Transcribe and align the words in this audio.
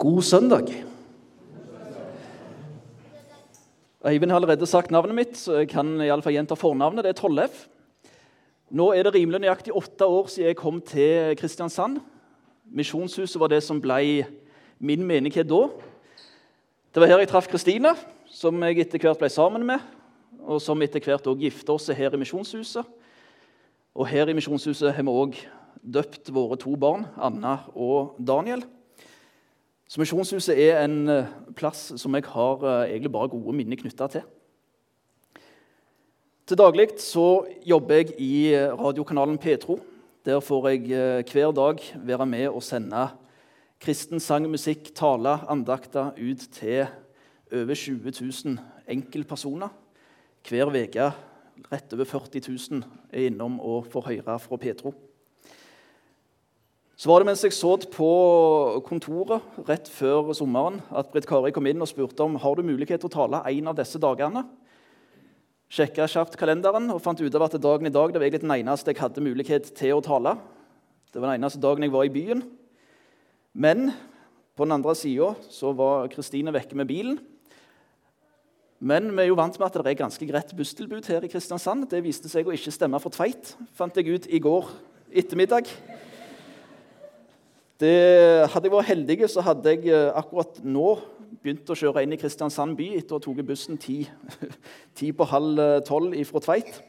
God 0.00 0.22
søndag. 0.22 0.70
Eivind 4.08 4.30
har 4.30 4.38
allerede 4.38 4.66
sagt 4.66 4.90
navnet 4.90 5.12
mitt, 5.14 5.34
så 5.36 5.58
jeg 5.58 5.68
kan 5.68 5.90
i 6.00 6.08
alle 6.08 6.24
fall 6.24 6.32
gjenta 6.32 6.56
fornavnet. 6.56 7.04
Det 7.04 7.10
er 7.12 7.18
Tollef. 7.18 7.66
Nå 8.72 8.86
er 8.96 9.04
det 9.04 9.12
rimelig 9.18 9.42
nøyaktig 9.42 9.74
åtte 9.76 10.08
år 10.08 10.30
siden 10.32 10.48
jeg 10.48 10.56
kom 10.56 10.78
til 10.80 11.36
Kristiansand. 11.36 11.98
Misjonshuset 12.64 13.36
var 13.42 13.52
det 13.52 13.60
som 13.66 13.82
ble 13.82 14.24
min 14.80 15.04
menighet 15.04 15.52
da. 15.52 15.60
Det 16.94 17.04
var 17.04 17.12
her 17.12 17.20
jeg 17.26 17.32
traff 17.34 17.52
Kristine, 17.52 17.92
som 18.32 18.56
jeg 18.64 18.80
etter 18.80 19.04
hvert 19.04 19.20
ble 19.20 19.28
sammen 19.28 19.68
med, 19.68 19.84
og 20.48 20.64
som 20.64 20.80
etter 20.80 21.04
hvert 21.04 21.28
òg 21.28 21.44
gifta 21.44 21.76
oss 21.76 21.92
her 21.92 22.16
i 22.16 22.24
Misjonshuset. 22.24 22.88
Og 23.92 24.08
her 24.08 24.32
i 24.32 24.40
Misjonshuset 24.40 24.96
har 24.96 25.04
vi 25.04 25.12
òg 25.12 25.44
døpt 25.84 26.32
våre 26.32 26.56
to 26.56 26.72
barn, 26.72 27.04
Anna 27.20 27.58
og 27.76 28.16
Daniel. 28.16 28.64
Så 29.90 29.98
Misjonshuset 29.98 30.54
er 30.54 30.84
en 30.84 31.08
eh, 31.10 31.30
plass 31.58 31.88
som 31.98 32.14
jeg 32.14 32.28
har 32.30 32.60
eh, 32.62 32.92
egentlig 32.92 33.10
bare 33.10 33.30
gode 33.32 33.56
minner 33.58 33.78
knytta 33.80 34.06
til. 34.12 34.22
Til 36.46 36.58
daglig 36.60 36.92
så 37.02 37.24
jobber 37.66 37.98
jeg 37.98 38.12
i 38.22 38.54
eh, 38.54 38.70
radiokanalen 38.70 39.40
Petro. 39.42 39.80
Der 40.22 40.38
får 40.38 40.68
jeg 40.68 41.24
hver 41.32 41.50
dag 41.56 41.82
være 42.06 42.26
med 42.26 42.46
og 42.52 42.62
sende 42.62 43.08
kristen 43.82 44.22
sang, 44.22 44.46
musikk, 44.52 44.92
tale, 44.94 45.40
andakter 45.50 46.12
ut 46.14 46.46
til 46.54 46.86
over 47.50 47.74
20 47.74 48.14
000 48.46 48.58
enkeltpersoner. 48.94 49.74
Hver 50.46 50.70
uke 50.70 51.12
rett 51.72 51.98
over 51.98 52.04
40 52.04 52.46
000 52.46 52.84
er 53.10 53.26
innom 53.26 53.58
og 53.58 53.90
får 53.90 54.12
høre 54.12 54.38
fra 54.38 54.56
Petro. 54.56 54.94
Så 57.00 57.08
var 57.08 57.22
det 57.22 57.30
mens 57.30 57.40
jeg 57.40 57.54
så 57.56 57.70
på 57.88 58.06
kontoret 58.84 59.40
rett 59.64 59.86
før 59.88 60.34
sommeren, 60.36 60.82
at 60.92 61.08
Britt 61.08 61.24
Kari 61.24 61.48
kom 61.56 61.64
inn 61.70 61.80
og 61.80 61.88
spurte 61.88 62.26
om 62.26 62.34
har 62.36 62.58
du 62.58 62.60
mulighet 62.66 63.00
til 63.00 63.08
å 63.08 63.14
tale 63.14 63.38
en 63.48 63.70
av 63.70 63.78
disse 63.78 63.96
dagene. 63.96 64.42
Sjekka 65.72 66.04
kjapt 66.04 66.36
kalenderen 66.36 66.90
og 66.92 67.00
fant 67.00 67.22
ut 67.22 67.38
av 67.38 67.46
at 67.46 67.56
dagen 67.56 67.88
i 67.88 67.92
dag 67.94 68.12
det 68.12 68.20
var 68.20 68.26
egentlig 68.26 68.42
den 68.42 68.52
eneste 68.52 68.92
jeg 68.92 69.00
hadde 69.00 69.24
mulighet 69.24 69.70
til 69.78 69.94
å 69.96 70.02
tale. 70.04 70.34
Det 71.08 71.22
var 71.22 71.30
den 71.30 71.40
eneste 71.40 71.62
dagen 71.62 71.86
jeg 71.86 71.94
var 71.94 72.04
i 72.04 72.12
byen. 72.12 72.42
Men 73.56 73.94
på 74.52 74.68
den 74.68 74.76
andre 74.76 74.92
sida 74.98 75.30
var 75.78 76.10
Kristine 76.12 76.52
vekke 76.52 76.76
med 76.76 76.90
bilen. 76.90 77.16
Men 78.76 79.08
vi 79.14 79.24
er 79.24 79.30
jo 79.30 79.40
vant 79.40 79.56
med 79.56 79.70
at 79.70 79.80
det 79.80 79.94
er 79.94 80.02
ganske 80.02 80.28
greit 80.28 80.52
busstilbud 80.58 81.08
her 81.08 81.24
i 81.24 81.32
Kristiansand. 81.32 81.88
Det 81.88 82.04
viste 82.04 82.28
seg 82.28 82.44
å 82.44 82.52
ikke 82.52 82.76
stemme 82.76 83.00
for 83.00 83.16
Tveit, 83.16 83.54
fant 83.72 83.96
jeg 83.96 84.20
ut 84.20 84.28
i 84.28 84.42
går 84.44 84.68
ettermiddag. 85.16 85.72
Det, 87.80 88.44
hadde 88.52 88.68
jeg 88.68 88.74
vært 88.74 88.88
heldig, 88.90 89.16
så 89.32 89.40
hadde 89.40 89.72
jeg 89.72 89.88
eh, 89.88 90.10
akkurat 90.12 90.58
nå 90.60 90.98
begynt 91.40 91.70
å 91.72 91.76
kjøre 91.78 92.02
inn 92.04 92.12
i 92.12 92.18
Kristiansand 92.20 92.74
by 92.76 92.90
etter 92.98 93.16
å 93.16 93.20
ha 93.20 93.24
tatt 93.24 93.46
bussen 93.48 93.78
ti, 93.80 94.02
ti, 94.98 95.08
på 95.16 95.26
halv 95.30 95.60
eh, 95.64 95.78
tolv 95.88 96.18
fra 96.28 96.42
Tveit. 96.44 96.82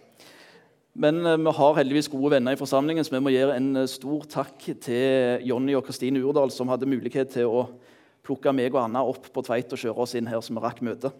Men 0.99 1.21
eh, 1.23 1.37
vi 1.39 1.53
har 1.55 1.77
heldigvis 1.77 2.09
gode 2.11 2.33
venner 2.33 2.57
i 2.57 2.59
forsamlingen, 2.59 3.07
så 3.07 3.13
vi 3.13 3.21
må 3.23 3.31
gjøre 3.31 3.55
en 3.55 3.85
stor 3.87 4.25
takk 4.33 4.65
til 4.83 5.45
Jonny 5.47 5.77
og 5.79 5.85
Kristine 5.87 6.19
Urdal, 6.19 6.51
som 6.51 6.67
hadde 6.73 6.89
mulighet 6.91 7.31
til 7.37 7.47
å 7.47 7.61
plukke 8.27 8.51
meg 8.51 8.75
og 8.75 8.81
Anna 8.81 9.05
opp 9.07 9.29
på 9.31 9.43
Tveit 9.47 9.71
og 9.71 9.79
kjøre 9.79 10.03
oss 10.03 10.15
inn 10.19 10.27
her, 10.27 10.43
så 10.43 10.51
vi 10.51 10.63
rakk 10.65 10.81
møtet. 10.83 11.15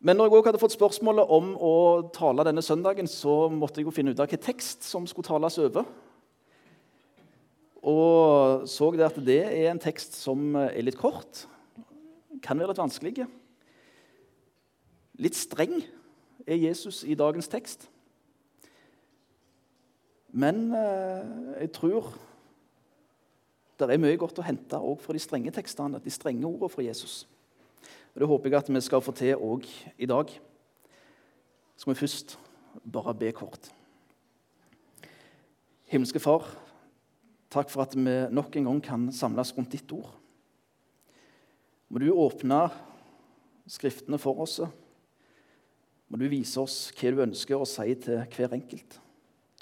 Men 0.00 0.16
når 0.16 0.30
jeg 0.30 0.38
også 0.38 0.48
hadde 0.48 0.62
fått 0.62 0.78
spørsmålet 0.78 1.36
om 1.36 1.52
å 1.52 1.74
tale 2.16 2.48
denne 2.48 2.64
søndagen, 2.64 3.12
så 3.12 3.52
måtte 3.52 3.82
jeg 3.82 3.90
jo 3.90 3.94
finne 3.94 4.16
ut 4.16 4.24
av 4.24 4.24
hvilken 4.24 4.46
tekst 4.48 4.88
som 4.88 5.04
skulle 5.10 5.28
tales 5.28 5.60
over. 5.60 5.84
Og 7.82 8.68
så 8.70 8.90
det 8.94 9.08
at 9.08 9.18
det 9.26 9.40
er 9.42 9.70
en 9.72 9.82
tekst 9.82 10.14
som 10.14 10.54
er 10.60 10.84
litt 10.86 10.98
kort. 11.00 11.46
Kan 12.42 12.60
være 12.60 12.70
litt 12.70 12.82
vanskelig. 12.82 13.26
Litt 15.22 15.38
streng 15.38 15.80
er 16.46 16.62
Jesus 16.62 17.02
i 17.04 17.18
dagens 17.18 17.50
tekst. 17.50 17.88
Men 20.32 20.70
eh, 20.72 21.26
jeg 21.66 21.72
tror 21.76 22.12
det 23.82 23.90
er 23.90 24.00
mye 24.00 24.16
godt 24.20 24.38
å 24.38 24.46
hente 24.46 24.78
også 24.78 25.08
fra 25.08 25.14
de 25.16 25.20
strenge 25.20 25.52
tekstene, 25.52 25.98
de 25.98 26.12
strenge 26.12 26.46
ordene 26.46 26.70
fra 26.70 26.84
Jesus. 26.86 27.24
Og 28.14 28.20
Det 28.22 28.28
håper 28.30 28.50
jeg 28.50 28.58
at 28.60 28.70
vi 28.70 28.82
skal 28.84 29.02
få 29.02 29.14
til 29.16 29.40
òg 29.42 29.66
i 29.98 30.06
dag. 30.06 30.30
Så 31.74 31.82
skal 31.82 31.94
vi 31.94 32.02
først 32.04 32.36
bare 32.84 33.14
be 33.18 33.32
kort. 33.34 33.72
Himmelske 35.90 36.20
Far, 36.22 36.46
Takk 37.52 37.68
for 37.68 37.84
at 37.84 37.94
vi 37.96 38.14
nok 38.32 38.56
en 38.56 38.70
gang 38.70 38.80
kan 38.84 39.10
samles 39.12 39.52
rundt 39.56 39.74
ditt 39.74 39.92
ord. 39.92 40.14
Må 41.92 42.00
du 42.00 42.08
åpne 42.12 42.64
Skriftene 43.70 44.18
for 44.18 44.40
oss. 44.42 44.58
Må 46.10 46.18
du 46.18 46.26
vise 46.28 46.58
oss 46.60 46.90
hva 46.98 47.12
du 47.14 47.22
ønsker 47.22 47.60
å 47.60 47.68
si 47.68 47.94
til 48.02 48.24
hver 48.34 48.56
enkelt. 48.56 48.98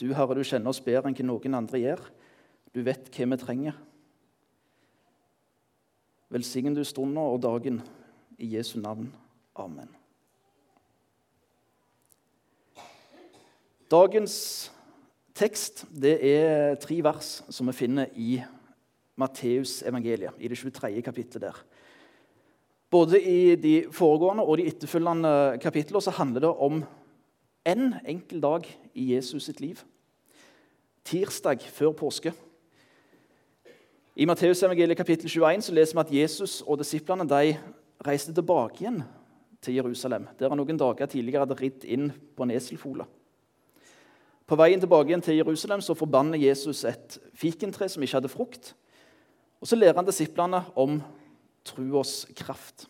Du, 0.00 0.08
Herre, 0.16 0.34
du 0.34 0.40
kjenner 0.40 0.72
oss 0.72 0.80
bedre 0.80 1.10
enn 1.10 1.16
hva 1.18 1.26
noen 1.28 1.58
andre 1.58 1.82
gjør. 1.82 2.02
Du 2.72 2.80
vet 2.86 3.10
hva 3.12 3.28
vi 3.28 3.38
trenger. 3.42 3.76
Velsign 6.32 6.74
du 6.74 6.82
stunden 6.86 7.20
og 7.20 7.42
dagen 7.44 7.82
i 8.40 8.54
Jesu 8.54 8.78
navn. 8.80 9.10
Amen. 9.58 9.90
Dagens 13.90 14.70
tekst 15.36 15.84
det 15.91 16.16
er 16.26 16.78
tre 16.80 17.00
vers 17.04 17.41
som 17.50 17.68
vi 17.70 17.76
finner 17.76 18.10
i 18.16 18.41
Matteusevangeliet, 19.20 20.38
i 20.38 20.48
det 20.48 20.58
23. 20.58 21.02
kapittelet 21.04 21.50
der. 21.50 21.62
Både 22.91 23.20
i 23.22 23.54
de 23.56 23.74
foregående 23.94 24.42
og 24.42 24.58
de 24.58 24.66
etterfølgende 24.66 25.58
kapitlene 25.62 26.02
så 26.02 26.14
handler 26.16 26.46
det 26.46 26.50
om 26.50 26.80
en 27.70 27.94
enkel 28.08 28.41
dag 28.42 28.66
i 28.94 29.12
Jesus 29.14 29.46
sitt 29.46 29.60
liv. 29.60 29.78
Tirsdag 31.04 31.62
før 31.70 31.92
påske. 31.92 32.32
I 34.16 34.26
Matteusevangeliet 34.26 34.98
kapittel 34.98 35.30
21 35.30 35.62
så 35.68 35.74
leser 35.74 35.97
vi 35.97 36.00
at 36.00 36.14
Jesus 36.22 36.60
og 36.66 36.80
disiplene 36.80 37.28
de 37.28 37.54
reiste 38.06 38.34
tilbake 38.34 38.82
igjen 38.82 39.02
til 39.62 39.76
Jerusalem, 39.78 40.26
der 40.38 40.48
han 40.48 40.58
noen 40.58 40.80
dager 40.80 41.06
tidligere 41.06 41.44
hadde 41.44 41.60
ridd 41.60 41.84
inn 41.84 42.10
på 42.10 42.44
en 42.44 42.52
eselfole. 42.56 43.06
På 44.50 44.56
veien 44.58 44.80
tilbake 44.82 45.12
igjen 45.12 45.22
til 45.22 45.36
Jerusalem 45.38 45.82
så 45.84 45.94
forbanner 45.94 46.40
Jesus 46.42 46.82
et 46.88 47.20
fikentre 47.38 47.86
som 47.86 48.02
ikke 48.02 48.16
hadde 48.16 48.30
frukt. 48.32 48.72
Og 49.62 49.68
Så 49.68 49.76
lærer 49.76 49.94
han 49.94 50.06
disiplene 50.06 50.64
om 50.74 50.96
truas 51.64 52.26
kraft. 52.34 52.88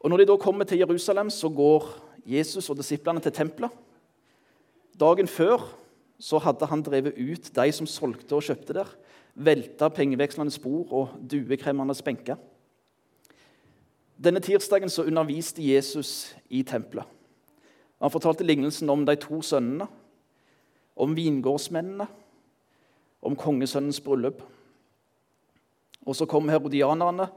Og 0.00 0.10
Når 0.10 0.16
de 0.16 0.26
da 0.26 0.36
kommer 0.36 0.64
til 0.64 0.78
Jerusalem, 0.78 1.30
så 1.30 1.48
går 1.48 1.86
Jesus 2.26 2.70
og 2.70 2.76
disiplene 2.76 3.20
til 3.20 3.32
tempelet. 3.32 3.70
Dagen 4.98 5.28
før 5.28 5.62
så 6.18 6.38
hadde 6.38 6.66
han 6.66 6.82
drevet 6.82 7.14
ut 7.14 7.54
de 7.54 7.72
som 7.72 7.86
solgte 7.86 8.34
og 8.34 8.42
kjøpte 8.42 8.74
der. 8.74 8.90
Velta 9.34 9.88
pengevekslende 9.88 10.50
spor 10.50 10.92
og 10.92 11.08
duekremmende 11.30 11.94
benker. 12.04 12.36
Denne 14.18 14.40
tirsdagen 14.40 14.90
så 14.90 15.04
underviste 15.06 15.62
Jesus 15.62 16.34
i 16.50 16.62
tempelet. 16.62 17.19
Han 18.00 18.12
fortalte 18.12 18.46
lignelsen 18.46 18.90
om 18.90 19.04
de 19.06 19.16
to 19.20 19.42
sønnene, 19.44 19.86
om 20.96 21.16
vingårdsmennene, 21.16 22.06
om 23.22 23.36
kongesønnens 23.36 24.00
bryllup. 24.00 24.42
Og 26.06 26.16
Så 26.16 26.26
kom 26.26 26.48
herodianerne, 26.48 27.28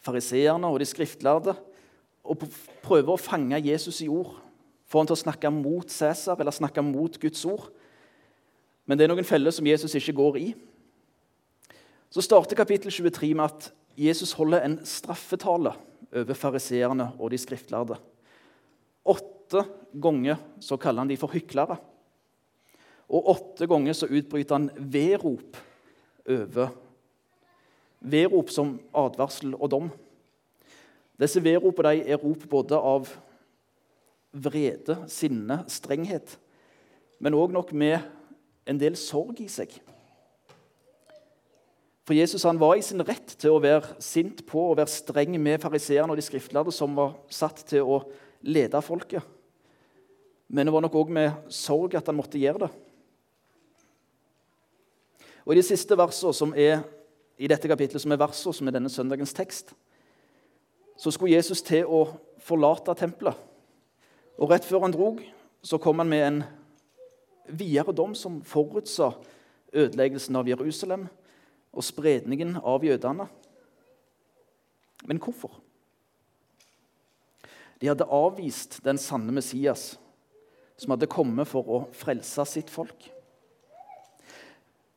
fariseerne 0.00 0.66
og 0.66 0.80
de 0.80 0.86
skriftlærde 0.86 1.54
og 2.22 2.42
prøver 2.82 3.14
å 3.14 3.20
fange 3.20 3.58
Jesus 3.66 4.00
i 4.02 4.08
ord. 4.08 4.38
Få 4.86 5.02
han 5.02 5.08
til 5.10 5.16
å 5.16 5.24
snakke 5.24 5.50
mot 5.50 5.90
Cæsar 5.90 6.38
eller 6.40 6.54
snakke 6.54 6.82
mot 6.84 7.18
Guds 7.18 7.44
ord. 7.44 7.70
Men 8.86 8.98
det 8.98 9.06
er 9.06 9.12
noen 9.12 9.26
feller 9.26 9.54
som 9.54 9.66
Jesus 9.66 9.94
ikke 9.98 10.14
går 10.18 10.38
i. 10.38 10.48
Så 12.12 12.22
starter 12.22 12.58
kapittel 12.58 12.92
23 12.92 13.32
med 13.34 13.44
at 13.46 13.70
Jesus 13.98 14.34
holder 14.36 14.66
en 14.66 14.78
straffetale 14.86 15.74
over 16.12 16.36
fariseerne 16.36 17.08
og 17.18 17.32
de 17.32 17.38
skriftlærde. 17.40 17.96
Åtte 19.52 19.68
ganger 19.92 20.36
så 20.60 20.78
kaller 20.80 21.04
han 21.04 21.10
de 21.10 21.18
for 21.20 21.32
hyklere. 21.34 21.76
Og 23.12 23.26
åtte 23.34 23.66
ganger 23.68 23.92
så 23.92 24.08
utbryter 24.08 24.56
han 24.56 24.70
vedrop 24.76 25.58
over 26.24 26.78
Vedrop 28.02 28.48
som 28.50 28.72
advarsel 28.98 29.52
og 29.54 29.68
dom. 29.70 29.84
Disse 31.20 31.38
vedropene 31.38 32.00
er 32.00 32.18
rop 32.18 32.48
både 32.50 32.74
av 32.74 33.12
vrede, 34.32 34.96
sinne, 35.12 35.60
strenghet, 35.70 36.32
men 37.22 37.36
òg 37.38 37.52
nok 37.54 37.70
med 37.78 38.00
en 38.66 38.80
del 38.80 38.96
sorg 38.98 39.38
i 39.44 39.46
seg. 39.52 39.76
For 42.02 42.18
Jesus 42.18 42.42
han 42.48 42.58
var 42.58 42.74
i 42.74 42.82
sin 42.82 43.04
rett 43.06 43.36
til 43.38 43.54
å 43.54 43.62
være 43.62 44.00
sint 44.02 44.42
på 44.48 44.64
og 44.72 44.80
være 44.80 44.96
streng 44.96 45.36
med 45.38 45.62
fariseerne 45.62 46.10
og 46.10 46.18
de 46.18 46.26
skriftlærde 46.26 46.74
som 46.74 46.98
var 46.98 47.14
satt 47.30 47.62
til 47.70 47.86
å 47.86 48.00
lede 48.42 48.82
folket. 48.82 49.22
Men 50.52 50.68
det 50.68 50.72
var 50.74 50.84
nok 50.84 50.96
òg 51.00 51.12
med 51.16 51.52
sorg 51.52 51.94
at 51.96 52.08
han 52.10 52.18
måtte 52.18 52.40
gjøre 52.40 52.66
det. 52.66 52.70
Og 55.42 55.54
I 55.54 55.58
de 55.58 55.64
siste 55.64 55.96
versene 55.98 56.36
som 56.36 56.52
er 56.52 56.82
i 57.40 57.48
dette 57.50 57.70
kapitlet, 57.70 58.02
som 58.02 58.12
er 58.12 58.20
versene 58.20 58.54
som 58.54 58.68
er 58.68 58.76
denne 58.76 58.92
søndagens 58.92 59.32
tekst, 59.34 59.72
så 61.00 61.10
skulle 61.10 61.32
Jesus 61.32 61.64
til 61.64 61.88
å 61.88 62.04
forlate 62.44 62.94
tempelet. 63.00 63.38
Og 64.36 64.52
Rett 64.52 64.66
før 64.68 64.84
han 64.84 64.94
drog, 64.94 65.22
så 65.64 65.80
kom 65.80 66.02
han 66.02 66.10
med 66.10 66.26
en 66.26 66.38
videre 67.48 67.94
dom 67.96 68.14
som 68.18 68.42
forutsa 68.46 69.12
ødeleggelsen 69.72 70.36
av 70.36 70.52
Jerusalem 70.52 71.08
og 71.72 71.86
spredningen 71.86 72.58
av 72.60 72.84
jødene. 72.84 73.26
Men 75.08 75.18
hvorfor? 75.22 75.56
De 77.80 77.88
hadde 77.90 78.06
avvist 78.06 78.78
den 78.84 79.00
sanne 79.00 79.32
Messias, 79.34 79.96
som 80.82 80.90
hadde 80.90 81.06
kommet 81.10 81.46
for 81.46 81.68
å 81.70 81.82
frelse 81.94 82.42
sitt 82.50 82.70
folk. 82.70 83.06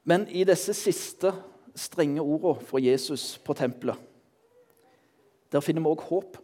Men 0.06 0.26
i 0.34 0.42
disse 0.48 0.74
siste 0.78 1.30
strenge 1.78 2.24
ordene 2.24 2.66
fra 2.66 2.82
Jesus 2.82 3.36
på 3.46 3.54
tempelet, 3.58 4.00
der 5.54 5.62
finner 5.62 5.86
vi 5.86 5.92
òg 5.94 6.02
håp. 6.10 6.40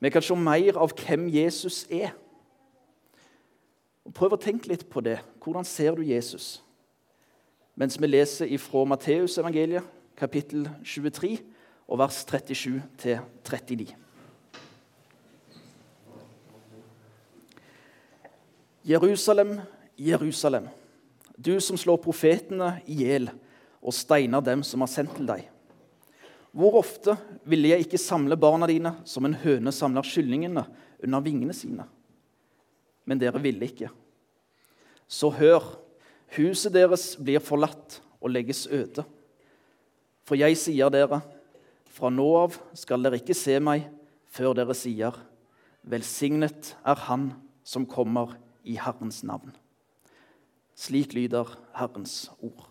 Vi 0.00 0.10
kan 0.10 0.24
se 0.24 0.34
mer 0.36 0.78
av 0.80 0.94
hvem 0.96 1.28
Jesus 1.28 1.82
er. 1.92 2.14
Og 4.08 4.14
prøv 4.16 4.32
å 4.32 4.40
tenke 4.40 4.70
litt 4.70 4.86
på 4.88 5.02
det. 5.04 5.18
Hvordan 5.44 5.66
ser 5.68 5.98
du 5.98 6.02
Jesus? 6.02 6.62
Mens 7.76 8.00
vi 8.00 8.08
leser 8.08 8.56
fra 8.58 8.86
Matteusevangeliet, 8.88 9.84
kapittel 10.16 10.66
23, 10.84 11.36
og 11.90 12.00
vers 12.00 12.24
37 12.24 12.80
39. 13.04 13.92
Jerusalem, 18.82 19.60
Jerusalem, 19.96 20.68
du 21.36 21.60
som 21.60 21.76
slår 21.76 22.00
profetene 22.00 22.78
i 22.88 23.02
hjel 23.02 23.28
og 23.80 23.92
steiner 23.96 24.40
dem 24.44 24.62
som 24.64 24.80
har 24.80 24.90
sendt 24.92 25.12
til 25.18 25.28
deg. 25.28 25.44
Hvor 26.50 26.80
ofte 26.80 27.14
ville 27.46 27.70
jeg 27.70 27.84
ikke 27.84 28.00
samle 28.00 28.38
barna 28.40 28.66
dine 28.70 28.94
som 29.06 29.28
en 29.28 29.36
høne 29.42 29.72
samler 29.72 30.06
kyllingene 30.08 30.64
under 31.04 31.24
vingene 31.24 31.54
sine? 31.54 31.86
Men 33.04 33.20
dere 33.20 33.40
ville 33.42 33.68
ikke. 33.68 33.92
Så 35.10 35.30
hør, 35.34 35.62
huset 36.36 36.74
deres 36.74 37.14
blir 37.20 37.42
forlatt 37.44 38.00
og 38.20 38.32
legges 38.32 38.64
øde. 38.66 39.04
For 40.24 40.40
jeg 40.40 40.56
sier 40.58 40.90
dere, 40.92 41.20
fra 41.90 42.10
nå 42.12 42.28
av 42.38 42.56
skal 42.78 43.02
dere 43.04 43.20
ikke 43.20 43.36
se 43.36 43.56
meg 43.62 43.88
før 44.30 44.54
dere 44.56 44.76
sier, 44.78 45.14
velsignet 45.84 46.74
er 46.86 47.08
Han 47.08 47.32
som 47.66 47.86
kommer 47.88 48.36
i 48.64 48.76
Herrens 48.76 49.22
navn. 49.22 49.52
Slik 50.74 51.14
lyder 51.14 51.58
Herrens 51.76 52.30
ord. 52.40 52.66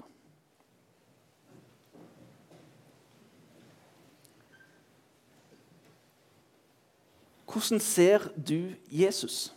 Hvordan 7.46 7.80
ser 7.80 8.28
du 8.38 8.74
Jesus? 8.92 9.56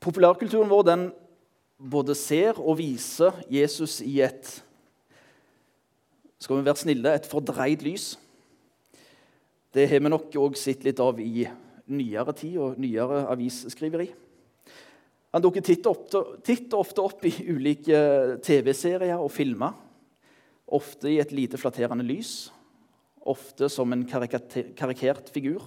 Populærkulturen 0.00 0.70
vår 0.70 0.82
den 0.82 1.12
både 1.90 2.14
ser 2.14 2.60
og 2.60 2.78
viser 2.78 3.36
Jesus 3.50 4.00
i 4.00 4.20
et 4.20 4.60
skal 6.40 6.56
vi 6.56 6.64
være 6.64 6.76
snille, 6.76 7.14
et 7.14 7.26
fordreid 7.28 7.82
lys. 7.84 8.14
Det 9.74 9.84
har 9.88 10.00
vi 10.00 10.08
nok 10.08 10.32
òg 10.40 10.56
sett 10.56 10.86
litt 10.86 11.00
av 11.04 11.20
i 11.20 11.44
nyere 11.90 12.34
tid 12.36 12.56
og 12.62 12.78
nyere 12.80 13.24
avisskriveri. 13.32 14.08
Han 15.30 15.44
dukker 15.44 15.62
titt 15.62 15.86
og 15.86 16.80
ofte 16.80 17.02
opp 17.04 17.26
i 17.28 17.32
ulike 17.52 18.00
TV-serier 18.42 19.20
og 19.20 19.30
filmer. 19.30 19.76
Ofte 20.70 21.10
i 21.10 21.18
et 21.22 21.34
lite 21.34 21.58
flatterende 21.58 22.06
lys, 22.06 22.50
ofte 23.26 23.68
som 23.70 23.90
en 23.94 24.04
karikert 24.06 25.30
figur. 25.34 25.64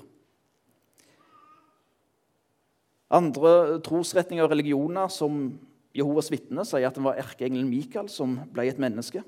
Andre 3.13 3.79
trosretninger 3.83 4.43
og 4.45 4.51
religioner, 4.51 5.11
som 5.11 5.53
Jehovas 5.93 6.31
vitner, 6.33 6.65
sier 6.65 6.87
at 6.87 6.95
det 6.97 7.03
var 7.05 7.19
erkeengelen 7.21 7.69
Mikael 7.69 8.07
som 8.09 8.39
ble 8.51 8.65
et 8.71 8.79
menneske. 8.81 9.21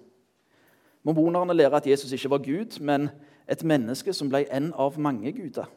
Mormonerne 1.05 1.53
lærer 1.53 1.77
at 1.77 1.87
Jesus 1.87 2.15
ikke 2.17 2.31
var 2.33 2.41
Gud, 2.47 2.79
men 2.81 3.11
et 3.47 3.61
menneske 3.61 4.15
som 4.15 4.31
ble 4.31 4.47
en 4.49 4.71
av 4.73 4.97
mange 4.97 5.29
guder. 5.37 5.69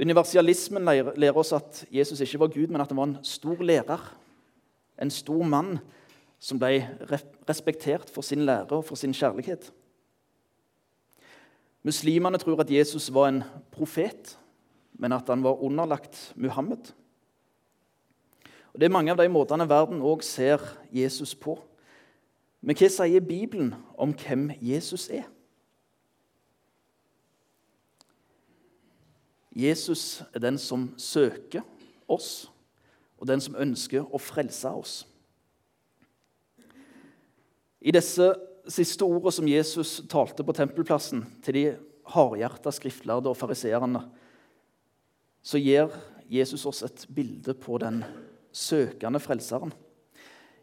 Universalismen 0.00 0.84
lærer 0.84 1.36
oss 1.38 1.52
at 1.54 1.84
Jesus 1.90 2.20
ikke 2.20 2.40
var 2.40 2.50
Gud, 2.54 2.66
men 2.66 2.80
at 2.80 2.90
han 2.90 2.98
var 2.98 3.04
en 3.10 3.18
stor 3.22 3.62
lærer. 3.62 4.02
En 5.02 5.10
stor 5.10 5.42
mann 5.42 5.78
som 6.38 6.58
ble 6.58 6.82
respektert 7.48 8.10
for 8.10 8.22
sin 8.22 8.44
lære 8.46 8.74
og 8.76 8.84
for 8.84 8.98
sin 8.98 9.14
kjærlighet. 9.14 9.70
Muslimene 11.84 12.38
tror 12.38 12.60
at 12.60 12.70
Jesus 12.70 13.10
var 13.14 13.28
en 13.28 13.42
profet, 13.72 14.38
men 14.98 15.12
at 15.12 15.28
han 15.28 15.42
var 15.44 15.62
underlagt 15.62 16.32
Muhammed. 16.36 16.92
Og 18.72 18.80
Det 18.80 18.84
er 18.84 18.92
mange 18.92 19.12
av 19.12 19.18
de 19.18 19.28
måtene 19.28 19.68
verden 19.68 20.02
òg 20.02 20.22
ser 20.26 20.58
Jesus 20.90 21.34
på. 21.34 21.58
Men 22.64 22.74
hva 22.76 22.88
sier 22.90 23.22
Bibelen 23.22 23.74
om 24.00 24.14
hvem 24.16 24.48
Jesus 24.58 25.06
er? 25.12 25.28
Jesus 29.54 30.22
er 30.34 30.42
den 30.42 30.58
som 30.58 30.88
søker 30.98 31.62
oss, 32.10 32.50
og 33.18 33.28
den 33.30 33.40
som 33.40 33.54
ønsker 33.56 34.02
å 34.02 34.18
frelse 34.18 34.70
oss. 34.74 34.94
I 37.84 37.92
disse 37.94 38.32
siste 38.72 39.06
ordene 39.06 39.32
som 39.32 39.48
Jesus 39.48 39.98
talte 40.10 40.44
på 40.44 40.54
tempelplassen 40.56 41.22
til 41.44 41.58
de 41.58 41.64
hardhjerta 42.14 42.72
skriftlærde 42.74 43.30
og 43.30 43.38
fariseerne, 43.38 44.02
så 45.44 45.60
gir 45.60 45.92
Jesus 46.32 46.64
oss 46.66 46.82
et 46.86 47.06
bilde 47.14 47.54
på 47.54 47.78
den 47.82 48.02
søkende 48.54 49.20
frelseren. 49.20 49.74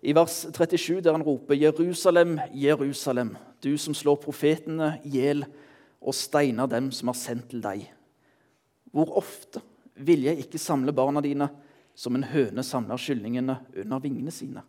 I 0.01 0.15
vers 0.17 0.47
37, 0.49 1.01
der 1.05 1.13
han 1.13 1.23
roper 1.23 1.53
'Jerusalem, 1.53 2.39
Jerusalem, 2.53 3.37
du 3.63 3.77
som 3.77 3.93
slår 3.93 4.15
profetene 4.15 4.97
i 5.05 5.09
hjel 5.09 5.45
og 6.01 6.15
steiner 6.15 6.65
dem 6.65 6.91
som 6.91 7.07
har 7.07 7.19
sendt 7.19 7.49
til 7.49 7.61
deg'. 7.61 8.00
Hvor 8.91 9.17
ofte 9.21 9.61
vil 9.95 10.25
jeg 10.27 10.43
ikke 10.43 10.59
samle 10.61 10.93
barna 10.95 11.23
dine 11.23 11.47
som 11.95 12.15
en 12.15 12.25
høne 12.27 12.63
samler 12.65 12.99
kyllingene 12.99 13.57
under 13.83 14.03
vingene 14.03 14.33
sine? 14.33 14.63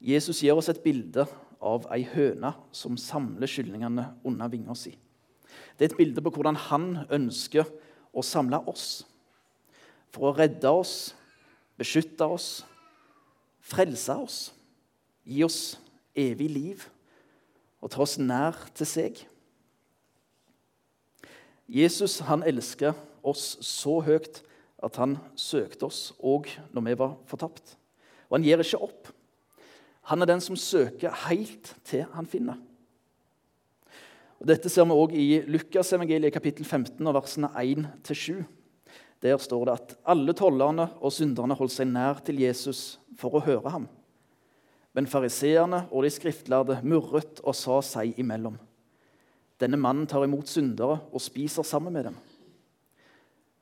Jesus 0.00 0.40
gir 0.40 0.56
oss 0.56 0.70
et 0.72 0.80
bilde 0.80 1.26
av 1.60 1.84
ei 1.92 2.06
høne 2.08 2.54
som 2.72 2.96
samler 2.96 3.50
kyllingene 3.50 4.06
under 4.24 4.48
vinga 4.52 4.76
si. 4.78 4.94
Det 5.76 5.84
er 5.84 5.92
et 5.92 5.98
bilde 5.98 6.22
på 6.24 6.32
hvordan 6.32 6.56
han 6.70 6.86
ønsker 7.12 7.68
å 8.16 8.24
samle 8.24 8.62
oss. 8.70 9.02
For 10.10 10.30
å 10.30 10.36
redde 10.38 10.70
oss, 10.72 11.12
beskytte 11.78 12.26
oss, 12.26 12.48
frelse 13.60 14.16
oss, 14.16 14.38
gi 15.24 15.44
oss 15.44 15.76
evig 16.16 16.48
liv 16.50 16.86
og 17.80 17.92
ta 17.92 18.02
oss 18.04 18.16
nær 18.20 18.56
til 18.76 18.88
seg. 18.88 19.20
Jesus 21.70 22.18
han 22.26 22.42
elsker 22.42 22.96
oss 23.22 23.54
så 23.62 24.00
høyt 24.02 24.40
at 24.82 24.96
han 24.98 25.18
søkte 25.38 25.86
oss 25.86 26.10
òg 26.18 26.48
når 26.74 26.86
vi 26.88 26.96
var 26.98 27.14
fortapt. 27.30 27.76
Og 28.28 28.38
han 28.38 28.46
gir 28.46 28.62
ikke 28.62 28.80
opp. 28.82 29.10
Han 30.10 30.22
er 30.22 30.30
den 30.32 30.42
som 30.42 30.58
søker 30.58 31.14
helt 31.28 31.74
til 31.86 32.06
han 32.14 32.26
finner. 32.26 32.58
Og 34.40 34.48
dette 34.48 34.72
ser 34.72 34.88
vi 34.88 34.96
òg 34.96 35.12
i 35.14 35.26
Lukasevangeliet 35.46 36.32
kapittel 36.32 36.64
15 36.64 37.06
og 37.06 37.14
versene 37.18 37.50
1-7. 37.60 38.40
Der 39.20 39.36
står 39.36 39.68
det 39.68 39.74
at 39.76 39.96
alle 40.08 40.32
tollerne 40.32 40.88
og 40.98 41.12
synderne 41.12 41.54
holdt 41.58 41.74
seg 41.74 41.90
nær 41.90 42.22
til 42.24 42.40
Jesus 42.40 42.98
for 43.20 43.36
å 43.36 43.44
høre 43.44 43.74
ham. 43.74 43.84
Men 44.96 45.06
fariseerne 45.06 45.84
og 45.92 46.06
de 46.06 46.10
skriftlærde 46.10 46.80
murret 46.82 47.42
og 47.44 47.54
sa 47.54 47.78
seg 47.84 48.16
imellom. 48.18 48.56
Denne 49.60 49.76
mannen 49.76 50.08
tar 50.08 50.24
imot 50.24 50.48
syndere 50.48 50.98
og 51.12 51.20
spiser 51.20 51.66
sammen 51.66 51.92
med 51.92 52.08
dem. 52.08 52.16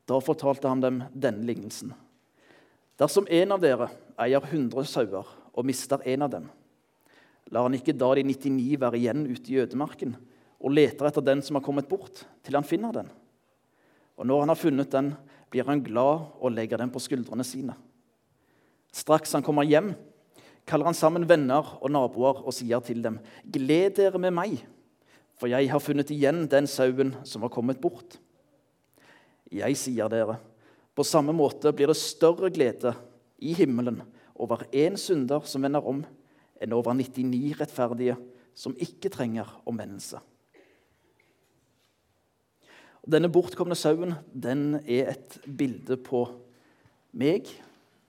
Da 0.08 0.20
fortalte 0.22 0.70
han 0.70 0.82
dem 0.82 1.02
denne 1.12 1.44
lignelsen. 1.48 1.90
Dersom 2.98 3.28
en 3.30 3.54
av 3.54 3.62
dere 3.62 3.90
eier 4.18 4.42
100 4.42 4.86
sauer 4.90 5.26
og 5.52 5.66
mister 5.66 6.02
en 6.08 6.24
av 6.26 6.32
dem, 6.32 6.46
lar 7.50 7.66
han 7.66 7.76
ikke 7.76 7.96
da 7.96 8.10
de 8.16 8.24
99 8.26 8.78
være 8.80 8.98
igjen 8.98 9.26
ute 9.28 9.52
i 9.52 9.58
ødemarken 9.62 10.14
og 10.58 10.74
leter 10.74 11.08
etter 11.08 11.24
den 11.24 11.42
som 11.44 11.58
har 11.58 11.64
kommet 11.64 11.88
bort, 11.90 12.24
til 12.42 12.58
han 12.58 12.66
finner 12.66 12.94
den. 12.94 13.10
Og 14.18 14.26
når 14.26 14.42
han 14.42 14.52
har 14.52 14.58
funnet 14.58 14.90
den, 14.90 15.12
blir 15.50 15.68
han 15.68 15.82
glad 15.84 16.26
og 16.42 16.52
legger 16.52 16.82
den 16.82 16.90
på 16.92 17.02
skuldrene 17.02 17.46
sine. 17.46 17.76
Straks 18.92 19.36
han 19.36 19.44
kommer 19.46 19.66
hjem, 19.68 19.92
kaller 20.68 20.90
han 20.90 20.98
sammen 20.98 21.26
venner 21.28 21.76
og 21.78 21.92
naboer 21.94 22.42
og 22.42 22.54
sier 22.56 22.82
til 22.84 23.00
dem.: 23.04 23.20
Gled 23.46 23.96
dere 24.00 24.18
med 24.18 24.34
meg 24.34 24.58
for 25.38 25.50
jeg 25.50 25.70
har 25.70 25.82
funnet 25.82 26.10
igjen 26.10 26.46
den 26.50 26.66
sauen 26.70 27.14
som 27.26 27.44
var 27.44 27.52
kommet 27.54 27.80
bort. 27.80 28.18
Jeg 29.50 29.78
sier 29.78 30.10
dere, 30.12 30.38
På 30.98 31.04
samme 31.06 31.30
måte 31.30 31.70
blir 31.70 31.86
det 31.86 31.96
større 31.96 32.50
glede 32.50 32.90
i 33.38 33.52
himmelen 33.54 34.00
over 34.34 34.64
én 34.74 34.96
synder 34.98 35.44
som 35.46 35.62
vender 35.62 35.84
om, 35.86 36.00
enn 36.58 36.74
over 36.74 36.90
99 36.90 37.54
rettferdige 37.60 38.16
som 38.58 38.74
ikke 38.74 39.06
trenger 39.14 39.46
omvendelse. 39.62 40.18
Denne 43.06 43.30
bortkomne 43.30 43.78
sauen 43.78 44.16
den 44.34 44.80
er 44.82 45.14
et 45.14 45.38
bilde 45.46 45.96
på 46.02 46.24
meg. 47.14 47.46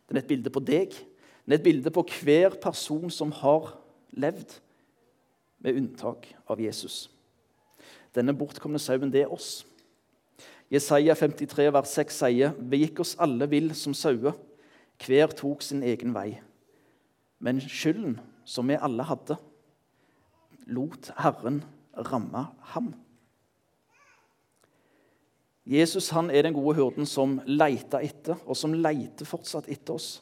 Den 0.09 0.17
er 0.17 0.23
et 0.25 0.31
bilde 0.33 0.49
på 0.49 0.63
deg. 0.65 0.97
Den 1.45 1.53
er 1.53 1.61
et 1.61 1.67
bilde 1.69 1.93
på 1.93 2.03
hver 2.23 2.57
person 2.61 3.13
som 3.13 3.31
har 3.43 3.75
levd, 4.17 4.57
med 5.59 5.75
unntak 5.75 6.29
av 6.47 6.59
Jesus. 6.63 7.09
Denne 8.15 8.33
bortkomne 8.33 8.79
sauen, 8.81 9.11
det 9.13 9.23
er 9.25 9.33
oss. 9.33 9.65
Jesaja 10.69 11.15
53, 11.17 11.71
vers 11.73 11.89
6 11.97 12.19
sier, 12.21 12.53
'Vi 12.57 12.77
gikk 12.77 12.99
oss 12.99 13.15
alle 13.19 13.49
vill 13.49 13.73
som 13.75 13.93
sauer, 13.93 14.33
hver 15.05 15.27
tok 15.27 15.61
sin 15.61 15.83
egen 15.83 16.13
vei.' 16.13 16.41
Men 17.39 17.61
skylden 17.61 18.19
som 18.45 18.67
vi 18.67 18.75
alle 18.75 19.03
hadde, 19.03 19.37
lot 20.67 21.11
Herren 21.17 21.63
ramme 21.95 22.47
ham. 22.73 22.93
Jesus 25.65 26.09
han 26.09 26.31
er 26.31 26.41
den 26.41 26.53
gode 26.53 26.75
hurden 26.75 27.05
som 27.05 27.39
leter 27.45 28.01
etter, 28.01 28.35
og 28.45 28.57
som 28.57 28.73
leter 28.73 29.25
fortsatt 29.25 29.69
etter 29.69 29.93
oss. 29.93 30.21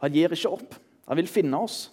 Han 0.00 0.12
gir 0.14 0.32
ikke 0.32 0.52
opp. 0.54 0.76
Han 1.08 1.18
vil 1.18 1.28
finne 1.28 1.58
oss. 1.58 1.90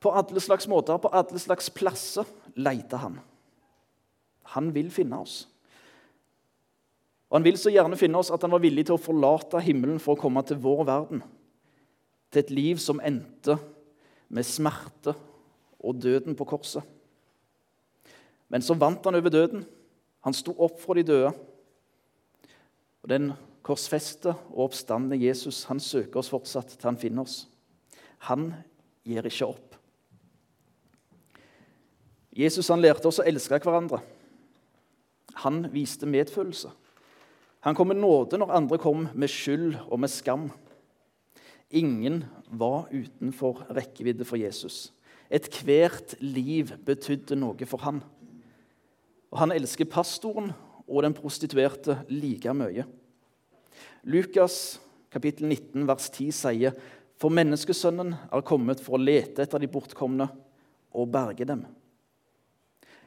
På 0.00 0.14
alle 0.16 0.40
slags 0.40 0.68
måter, 0.68 0.96
på 0.96 1.12
alle 1.12 1.38
slags 1.38 1.68
plasser, 1.70 2.24
leter 2.56 2.96
han. 2.96 3.18
Han 4.54 4.72
vil 4.74 4.90
finne 4.94 5.18
oss. 5.22 5.44
Og 7.30 7.38
Han 7.38 7.46
vil 7.46 7.58
så 7.58 7.72
gjerne 7.74 7.98
finne 7.98 8.18
oss 8.20 8.30
at 8.30 8.42
han 8.46 8.52
var 8.54 8.62
villig 8.62 8.86
til 8.86 8.94
å 8.94 9.02
forlate 9.02 9.60
himmelen 9.64 9.98
for 10.02 10.14
å 10.14 10.20
komme 10.20 10.42
til 10.46 10.60
vår 10.62 10.84
verden. 10.86 11.24
Til 12.30 12.42
et 12.44 12.52
liv 12.54 12.78
som 12.82 13.02
endte 13.02 13.58
med 14.28 14.46
smerte 14.46 15.16
og 15.82 15.98
døden 16.02 16.38
på 16.38 16.46
korset. 16.46 16.84
Men 18.48 18.62
så 18.62 18.76
vant 18.78 19.04
han 19.06 19.18
over 19.18 19.32
døden. 19.32 19.66
Han 20.26 20.34
sto 20.34 20.54
opp 20.62 20.78
fra 20.82 20.94
de 20.98 21.02
døde. 21.06 21.32
Og 23.02 23.10
Den 23.10 23.32
korsfeste 23.66 24.30
og 24.54 24.68
oppstandende 24.68 25.18
Jesus 25.18 25.64
han 25.66 25.80
søker 25.82 26.20
oss 26.22 26.30
fortsatt 26.30 26.76
til 26.76 26.86
han 26.86 26.98
finner 26.98 27.26
oss. 27.26 27.48
Han 28.30 28.52
gir 29.06 29.26
ikke 29.26 29.48
opp. 29.50 29.74
Jesus 32.36 32.68
han 32.70 32.82
lærte 32.82 33.08
oss 33.08 33.18
å 33.22 33.26
elske 33.26 33.58
hverandre. 33.62 34.02
Han 35.42 35.66
viste 35.72 36.08
medfølelse. 36.08 36.70
Han 37.66 37.74
kom 37.74 37.90
med 37.90 37.98
nåde 37.98 38.38
når 38.38 38.54
andre 38.54 38.78
kom 38.78 39.08
med 39.14 39.30
skyld 39.32 39.74
og 39.90 40.00
med 40.00 40.12
skam. 40.12 40.50
Ingen 41.70 42.24
var 42.46 42.86
utenfor 42.92 43.66
rekkevidde 43.74 44.24
for 44.24 44.38
Jesus. 44.38 44.92
Ethvert 45.30 46.14
liv 46.22 46.70
betydde 46.86 47.38
noe 47.38 47.66
for 47.66 47.82
han. 47.82 48.00
Og 49.34 49.40
han 49.42 49.52
elsker 49.52 49.88
pastoren 49.90 50.52
og 50.86 51.02
den 51.02 51.16
prostituerte 51.16 51.98
like 52.08 52.52
mye. 52.54 52.86
Lukas 54.06 54.78
kapittel 55.10 55.48
19, 55.48 55.86
vers 55.88 56.06
10 56.12 56.30
sier 56.36 56.76
for 57.16 57.32
menneskesønnen 57.32 58.12
er 58.14 58.46
kommet 58.46 58.82
for 58.84 58.96
å 58.96 59.02
lete 59.02 59.42
etter 59.42 59.62
de 59.62 59.70
bortkomne 59.72 60.28
og 60.96 61.10
berge 61.12 61.46
dem. 61.48 61.64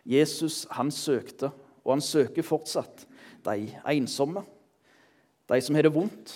Jesus 0.10 0.64
han 0.74 0.90
søkte, 0.92 1.52
og 1.90 1.96
han 1.96 2.06
søker 2.06 2.46
fortsatt, 2.46 3.08
de 3.42 3.72
ensomme, 3.90 4.44
de 5.50 5.58
som 5.66 5.74
har 5.74 5.88
det 5.88 5.94
vondt, 5.96 6.36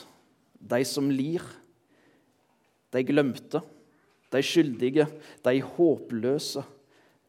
de 0.57 0.79
som 0.87 1.11
lir, 1.13 1.43
de 2.89 3.03
glemte, 3.05 3.61
de 4.33 4.41
skyldige, 4.41 5.05
de 5.45 5.61
håpløse, 5.61 6.63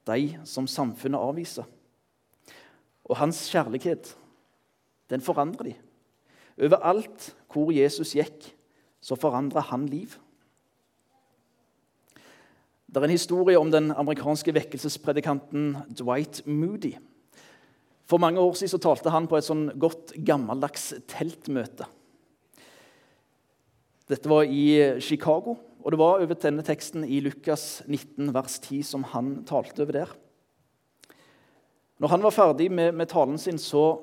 de 0.09 0.19
som 0.49 0.65
samfunnet 0.65 1.21
avviser. 1.21 1.69
Og 3.05 3.21
hans 3.21 3.43
kjærlighet, 3.53 4.15
den 5.13 5.21
forandrer 5.21 5.69
de. 5.69 5.75
Overalt 6.65 7.35
hvor 7.53 7.75
Jesus 7.77 8.15
gikk, 8.17 8.55
så 9.05 9.19
forandra 9.21 9.61
han 9.69 9.85
liv. 9.85 10.17
Det 12.89 13.03
er 13.03 13.05
en 13.05 13.19
historie 13.19 13.61
om 13.61 13.69
den 13.69 13.91
amerikanske 13.93 14.55
vekkelsespredikanten 14.55 15.75
Dwight 15.93 16.47
Moody. 16.47 16.95
For 18.09 18.21
mange 18.21 18.41
år 18.41 18.57
siden 18.59 18.75
så 18.75 18.81
talte 18.85 19.13
han 19.13 19.29
på 19.29 19.39
et 19.39 19.47
sånn 19.47 19.69
godt, 19.81 20.13
gammeldags 20.27 20.93
teltmøte. 21.09 21.87
Dette 24.13 24.29
var 24.29 24.45
i 24.45 25.01
Chicago, 25.01 25.57
og 25.81 25.93
det 25.93 26.01
var 26.01 26.21
over 26.21 26.37
denne 26.41 26.65
teksten 26.65 27.07
i 27.09 27.23
Lukas 27.25 27.83
19, 27.87 28.29
vers 28.37 28.59
10 28.61 28.83
som 28.85 29.07
han 29.15 29.39
talte 29.49 29.85
over 29.85 29.97
der. 29.97 30.13
Når 32.03 32.13
han 32.13 32.25
var 32.27 32.35
ferdig 32.37 32.69
med, 32.73 32.93
med 32.97 33.09
talen 33.09 33.39
sin, 33.41 33.61
så 33.61 34.03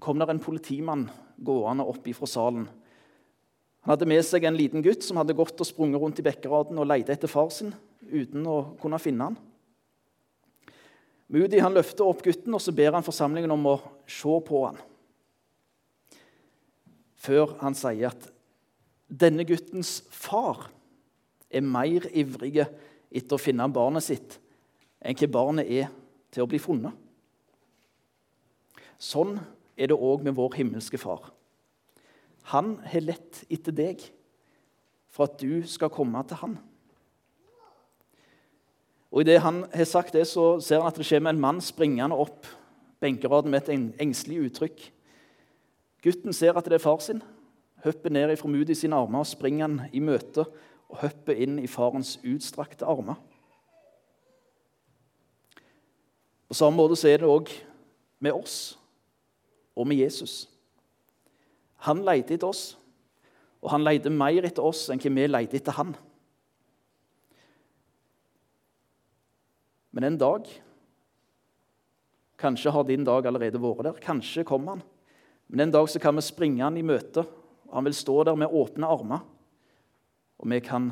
kom 0.00 0.20
der 0.20 0.32
en 0.32 0.40
politimann 0.40 1.08
gående 1.44 1.84
opp 1.88 2.06
ifra 2.08 2.28
salen. 2.30 2.66
Han 3.84 3.92
hadde 3.92 4.08
med 4.08 4.24
seg 4.24 4.46
en 4.48 4.56
liten 4.56 4.84
gutt 4.84 5.04
som 5.04 5.18
hadde 5.20 5.36
gått 5.36 5.60
og 5.60 5.68
sprunget 5.68 6.00
rundt 6.00 6.20
i 6.22 6.24
bekkeraden 6.24 6.78
og 6.80 6.88
leide 6.88 7.12
etter 7.12 7.28
far 7.28 7.50
sin 7.52 7.74
uten 8.08 8.46
å 8.48 8.58
kunne 8.80 9.00
finne 9.02 9.28
han. 9.28 9.36
Moody 11.34 11.58
han 11.58 11.74
løfter 11.74 12.06
opp 12.06 12.22
gutten 12.22 12.54
og 12.54 12.62
så 12.62 12.74
ber 12.76 12.94
han 12.94 13.06
forsamlingen 13.06 13.50
om 13.50 13.64
å 13.72 13.78
se 14.06 14.36
på 14.46 14.60
han. 14.68 14.78
Før 17.18 17.56
han 17.62 17.74
sier 17.74 18.12
at 18.12 18.28
denne 19.08 19.46
guttens 19.48 19.96
far 20.12 20.68
er 21.50 21.64
mer 21.64 22.06
ivrig 22.14 22.60
etter 22.62 23.34
å 23.34 23.40
finne 23.40 23.66
barnet 23.72 24.06
sitt 24.06 24.38
enn 25.04 25.16
hva 25.18 25.30
barnet 25.32 25.70
er 25.70 25.90
til 26.34 26.44
å 26.44 26.50
bli 26.50 26.60
funnet. 26.62 26.94
Sånn 28.98 29.36
er 29.74 29.90
det 29.90 29.98
òg 29.98 30.22
med 30.24 30.36
vår 30.38 30.54
himmelske 30.60 31.00
far. 31.00 31.32
Han 32.54 32.76
har 32.86 33.04
lett 33.04 33.42
etter 33.52 33.74
deg 33.74 34.02
for 35.10 35.26
at 35.26 35.38
du 35.40 35.64
skal 35.68 35.92
komme 35.92 36.22
til 36.28 36.40
han. 36.40 36.56
Og 39.14 39.22
Idet 39.22 39.44
han 39.44 39.62
har 39.70 39.86
sagt 39.86 40.12
det, 40.12 40.26
så 40.26 40.58
ser 40.58 40.80
han 40.82 40.90
at 40.90 40.96
det 40.98 41.06
kommer 41.06 41.30
en 41.30 41.40
mann 41.40 41.60
springende 41.62 42.16
opp 42.18 42.48
benkeraden 43.00 43.52
med 43.52 43.68
et 43.68 43.92
engstelig 44.02 44.40
uttrykk. 44.48 44.80
Gutten 46.02 46.34
ser 46.34 46.58
at 46.58 46.66
det 46.66 46.80
er 46.80 46.82
far 46.82 46.98
sin, 46.98 47.22
hopper 47.84 48.10
ned 48.10 48.32
fra 48.36 48.48
Moody 48.50 48.74
sine 48.74 48.96
armer 48.98 49.22
og 49.22 49.28
springer 49.30 49.68
han 49.68 49.92
i 49.92 50.02
møte 50.02 50.42
og 50.90 50.98
hopper 51.04 51.38
inn 51.38 51.60
i 51.62 51.70
farens 51.70 52.16
utstrakte 52.26 52.88
armer. 52.90 53.14
På 56.48 56.58
samme 56.58 56.76
måte 56.76 56.98
så 56.98 57.12
er 57.12 57.22
det 57.22 57.30
òg 57.30 57.52
med 58.18 58.34
oss 58.34 58.74
og 59.76 59.86
med 59.86 60.02
Jesus. 60.02 60.48
Han 61.86 62.02
leter 62.02 62.34
etter 62.34 62.50
oss, 62.50 62.74
og 63.62 63.70
han 63.70 63.86
leter 63.86 64.10
mer 64.10 64.42
etter 64.42 64.66
oss 64.66 64.88
enn 64.90 64.98
hva 64.98 65.14
vi 65.14 65.30
leter 65.30 65.60
etter 65.60 65.78
han. 65.78 65.94
Men 69.94 70.10
en 70.10 70.18
dag 70.18 70.48
Kanskje 72.44 72.70
har 72.70 72.84
din 72.84 73.04
dag 73.06 73.26
allerede 73.26 73.60
vært 73.62 73.86
der. 73.86 74.00
Kanskje 74.02 74.42
kommer 74.44 74.74
han. 74.74 74.82
Men 75.48 75.60
en 75.60 75.70
dag 75.70 75.88
så 75.88 76.00
kan 76.02 76.16
vi 76.16 76.24
springe 76.26 76.64
han 76.64 76.76
i 76.76 76.82
møte, 76.82 77.22
og 77.68 77.76
han 77.78 77.86
vil 77.86 77.94
stå 77.94 78.16
der 78.26 78.34
med 78.36 78.52
åpne 78.52 78.90
armer. 78.90 79.22
Og 80.42 80.50
vi 80.50 80.58
kan 80.60 80.90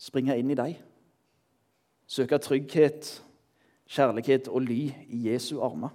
springe 0.00 0.38
inn 0.40 0.50
i 0.50 0.56
deg. 0.58 0.80
Søke 2.08 2.40
trygghet, 2.40 3.12
kjærlighet 3.86 4.48
og 4.48 4.64
ly 4.64 4.80
i 5.06 5.22
Jesu 5.28 5.60
armer. 5.60 5.92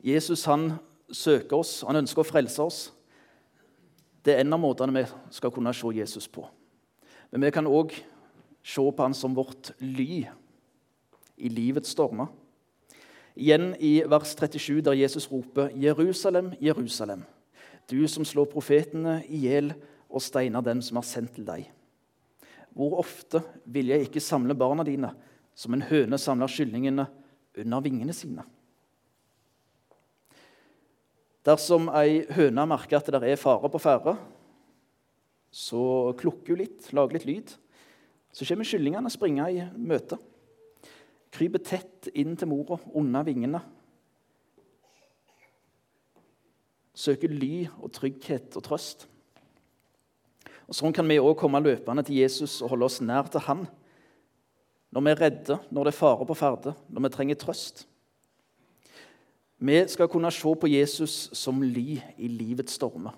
Jesus 0.00 0.44
han 0.48 0.70
søker 1.12 1.60
oss, 1.60 1.82
han 1.86 2.00
ønsker 2.00 2.24
å 2.24 2.30
frelse 2.32 2.62
oss. 2.62 2.84
Det 4.24 4.34
er 4.34 4.42
en 4.42 4.56
av 4.56 4.62
måtene 4.62 5.02
vi 5.02 5.06
skal 5.36 5.52
kunne 5.52 5.74
se 5.76 5.92
Jesus 6.00 6.30
på. 6.32 6.48
Men 7.36 7.44
vi 7.44 7.52
kan 7.52 7.66
òg 7.68 7.90
se 8.64 8.80
på 8.80 9.04
han 9.04 9.12
som 9.12 9.34
vårt 9.36 9.74
ly 9.84 10.22
i 11.36 11.48
livets 11.52 11.90
stormer. 11.92 12.30
Igjen 13.36 13.74
i 13.76 13.98
vers 14.08 14.30
37, 14.32 14.80
der 14.80 14.96
Jesus 14.96 15.26
roper, 15.28 15.68
'Jerusalem, 15.68 16.54
Jerusalem, 16.56 17.26
du 17.90 18.08
som 18.08 18.24
slår 18.24 18.48
profetene 18.48 19.18
i 19.28 19.42
hjel 19.44 19.74
og 20.08 20.22
steiner 20.24 20.64
dem 20.64 20.80
som 20.80 20.96
er 20.96 21.04
sendt 21.04 21.34
til 21.34 21.44
deg.' 21.44 21.68
Hvor 22.72 22.96
ofte 23.04 23.42
vil 23.66 23.92
jeg 23.92 24.08
ikke 24.08 24.20
samle 24.20 24.54
barna 24.56 24.82
dine, 24.82 25.12
som 25.54 25.74
en 25.74 25.84
høne 25.84 26.16
samler 26.16 26.48
kyllingene 26.48 27.04
under 27.52 27.80
vingene 27.84 28.16
sine? 28.16 28.48
Dersom 31.44 31.92
ei 31.92 32.24
høne 32.32 32.64
merker 32.64 32.96
at 32.96 33.12
det 33.12 33.22
er 33.28 33.36
fare 33.36 33.68
på 33.68 33.78
ferde, 33.78 34.16
så 35.56 36.12
klukker 36.20 36.52
hun 36.52 36.60
litt, 36.60 36.90
lager 36.92 37.16
litt 37.16 37.28
lyd. 37.28 37.54
Så 38.34 38.44
kommer 38.44 38.68
kyllingene 38.68 39.12
springende 39.12 39.54
i 39.56 39.64
møte. 39.80 40.18
Kryper 41.32 41.64
tett 41.64 42.10
inn 42.12 42.36
til 42.36 42.50
mora 42.50 42.76
under 42.92 43.24
vingene. 43.24 43.62
søker 46.96 47.32
ly 47.32 47.66
og 47.82 47.92
trygghet 47.94 48.56
og 48.56 48.64
trøst. 48.64 49.04
Og 50.66 50.74
Sånn 50.74 50.94
kan 50.96 51.06
vi 51.06 51.20
òg 51.20 51.36
komme 51.38 51.60
løpende 51.62 52.02
til 52.06 52.22
Jesus 52.22 52.58
og 52.62 52.72
holde 52.72 52.88
oss 52.88 53.02
nær 53.04 53.28
til 53.30 53.44
Han 53.46 53.66
når 54.94 55.02
vi 55.02 55.10
er 55.10 55.20
redde, 55.20 55.56
når 55.74 55.84
det 55.84 55.90
er 55.92 55.98
fare 55.98 56.24
på 56.24 56.34
ferde, 56.38 56.72
når 56.88 57.04
vi 57.04 57.08
trenger 57.12 57.36
trøst. 57.36 57.82
Vi 59.60 59.76
skal 59.92 60.08
kunne 60.08 60.30
se 60.32 60.52
på 60.56 60.70
Jesus 60.70 61.28
som 61.36 61.60
ly 61.60 61.98
i 62.16 62.30
livets 62.30 62.78
stormer. 62.78 63.12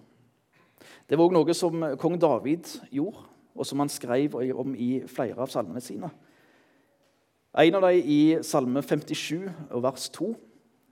Det 1.09 1.17
var 1.17 1.25
òg 1.25 1.33
noe 1.33 1.55
som 1.57 1.85
kong 1.97 2.19
David 2.21 2.69
gjorde, 2.93 3.23
og 3.59 3.67
som 3.67 3.81
han 3.81 3.91
skrev 3.91 4.35
om 4.37 4.75
i 4.77 4.99
flere 5.09 5.41
av 5.41 5.51
salmene 5.51 5.81
sine. 5.83 6.11
En 7.59 7.79
av 7.79 7.87
dem 7.87 8.05
i 8.05 8.21
Salme 8.45 8.83
57, 8.85 9.49
vers 9.83 10.05
2, 10.15 10.29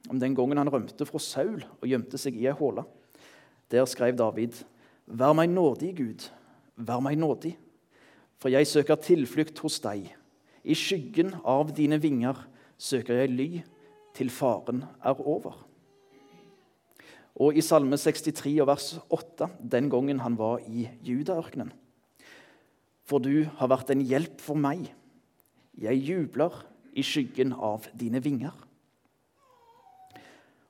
om 0.08 0.22
den 0.22 0.34
gangen 0.34 0.58
han 0.58 0.70
rømte 0.72 1.06
fra 1.06 1.20
Saul 1.20 1.60
og 1.60 1.86
gjemte 1.86 2.18
seg 2.18 2.38
i 2.40 2.48
ei 2.48 2.56
håle. 2.56 2.86
Der 3.70 3.84
skrev 3.84 4.16
David.: 4.16 4.56
Vær 5.06 5.34
meg 5.36 5.50
nådig, 5.52 5.92
Gud, 5.98 6.26
vær 6.76 7.04
meg 7.04 7.18
nådig, 7.18 7.52
for 8.40 8.48
jeg 8.48 8.66
søker 8.66 8.96
tilflukt 8.96 9.58
hos 9.58 9.78
deg. 9.84 10.08
I 10.64 10.74
skyggen 10.74 11.34
av 11.44 11.70
dine 11.76 12.00
vinger 12.02 12.40
søker 12.78 13.20
jeg 13.20 13.34
ly 13.36 13.50
til 14.16 14.30
faren 14.30 14.82
er 15.04 15.20
over. 15.20 15.54
Og 17.36 17.56
i 17.56 17.64
Salme 17.64 17.98
63 18.00 18.54
vers 18.64 18.94
8, 19.12 19.50
den 19.60 19.90
gangen 19.92 20.22
han 20.24 20.38
var 20.38 20.62
i 20.64 20.86
Judaørkenen. 21.04 21.72
For 23.06 23.20
du 23.22 23.44
har 23.58 23.70
vært 23.70 23.92
en 23.92 24.02
hjelp 24.02 24.40
for 24.42 24.58
meg. 24.58 24.88
Jeg 25.76 26.00
jubler 26.00 26.54
i 26.96 27.04
skyggen 27.04 27.52
av 27.52 27.86
dine 27.94 28.22
vinger. 28.24 28.54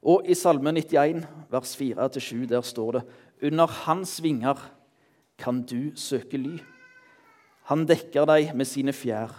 Og 0.06 0.26
i 0.26 0.34
Salme 0.38 0.74
91, 0.74 1.22
vers 1.50 1.74
4-7, 1.78 2.46
der 2.50 2.66
står 2.66 2.98
det 2.98 3.04
Under 3.46 3.66
hans 3.86 4.18
vinger 4.22 4.58
kan 5.38 5.62
du 5.62 5.94
søke 5.94 6.38
ly. 6.38 6.58
Han 7.70 7.86
dekker 7.86 8.26
deg 8.26 8.52
med 8.54 8.68
sine 8.68 8.94
fjær. 8.94 9.32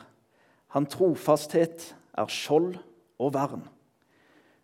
Han 0.75 0.87
trofasthet 0.89 1.93
er 2.17 2.31
skjold 2.31 2.75
og 3.19 3.33
vern. 3.35 3.63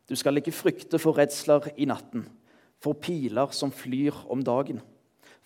Du 0.10 0.16
skal 0.20 0.38
ikke 0.38 0.56
frykte 0.56 1.00
for 1.00 1.16
redsler 1.18 1.70
i 1.80 1.88
natten, 1.88 2.26
for 2.84 3.00
piler 3.00 3.52
som 3.56 3.72
flyr 3.72 4.26
om 4.30 4.44
dagen, 4.44 4.82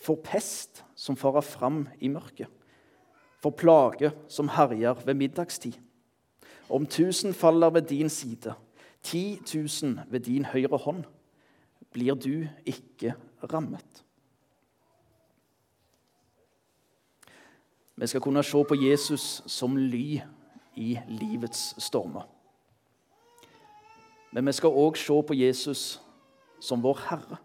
for 0.02 0.18
pest 0.26 0.84
som 0.98 1.18
farer 1.18 1.46
fram 1.46 1.84
i 2.02 2.10
mørket, 2.10 2.50
for 3.42 3.54
plage 3.54 4.10
som 4.28 4.50
herjer 4.50 4.98
ved 5.06 5.14
middagstid. 5.14 5.78
Om 6.70 6.86
tusen 6.86 7.34
faller 7.34 7.70
ved 7.70 7.82
din 7.82 8.10
side, 8.10 8.54
ti 9.04 9.40
tusen 9.46 10.00
ved 10.10 10.20
din 10.26 10.46
høyre 10.46 10.78
hånd, 10.78 11.04
blir 11.94 12.16
du 12.16 12.48
ikke 12.66 13.14
rammet. 13.54 14.04
Vi 17.98 18.08
skal 18.08 18.22
kunne 18.22 18.44
se 18.44 18.64
på 18.64 18.76
Jesus 18.76 19.44
som 19.46 19.78
ly 19.78 20.20
i 20.76 20.98
livets 21.08 21.76
stormer. 21.82 22.28
Men 24.32 24.46
vi 24.46 24.52
skal 24.54 24.70
òg 24.70 24.98
se 24.98 25.22
på 25.28 25.34
Jesus 25.34 26.02
som 26.60 26.82
vår 26.84 27.04
Herre. 27.10 27.38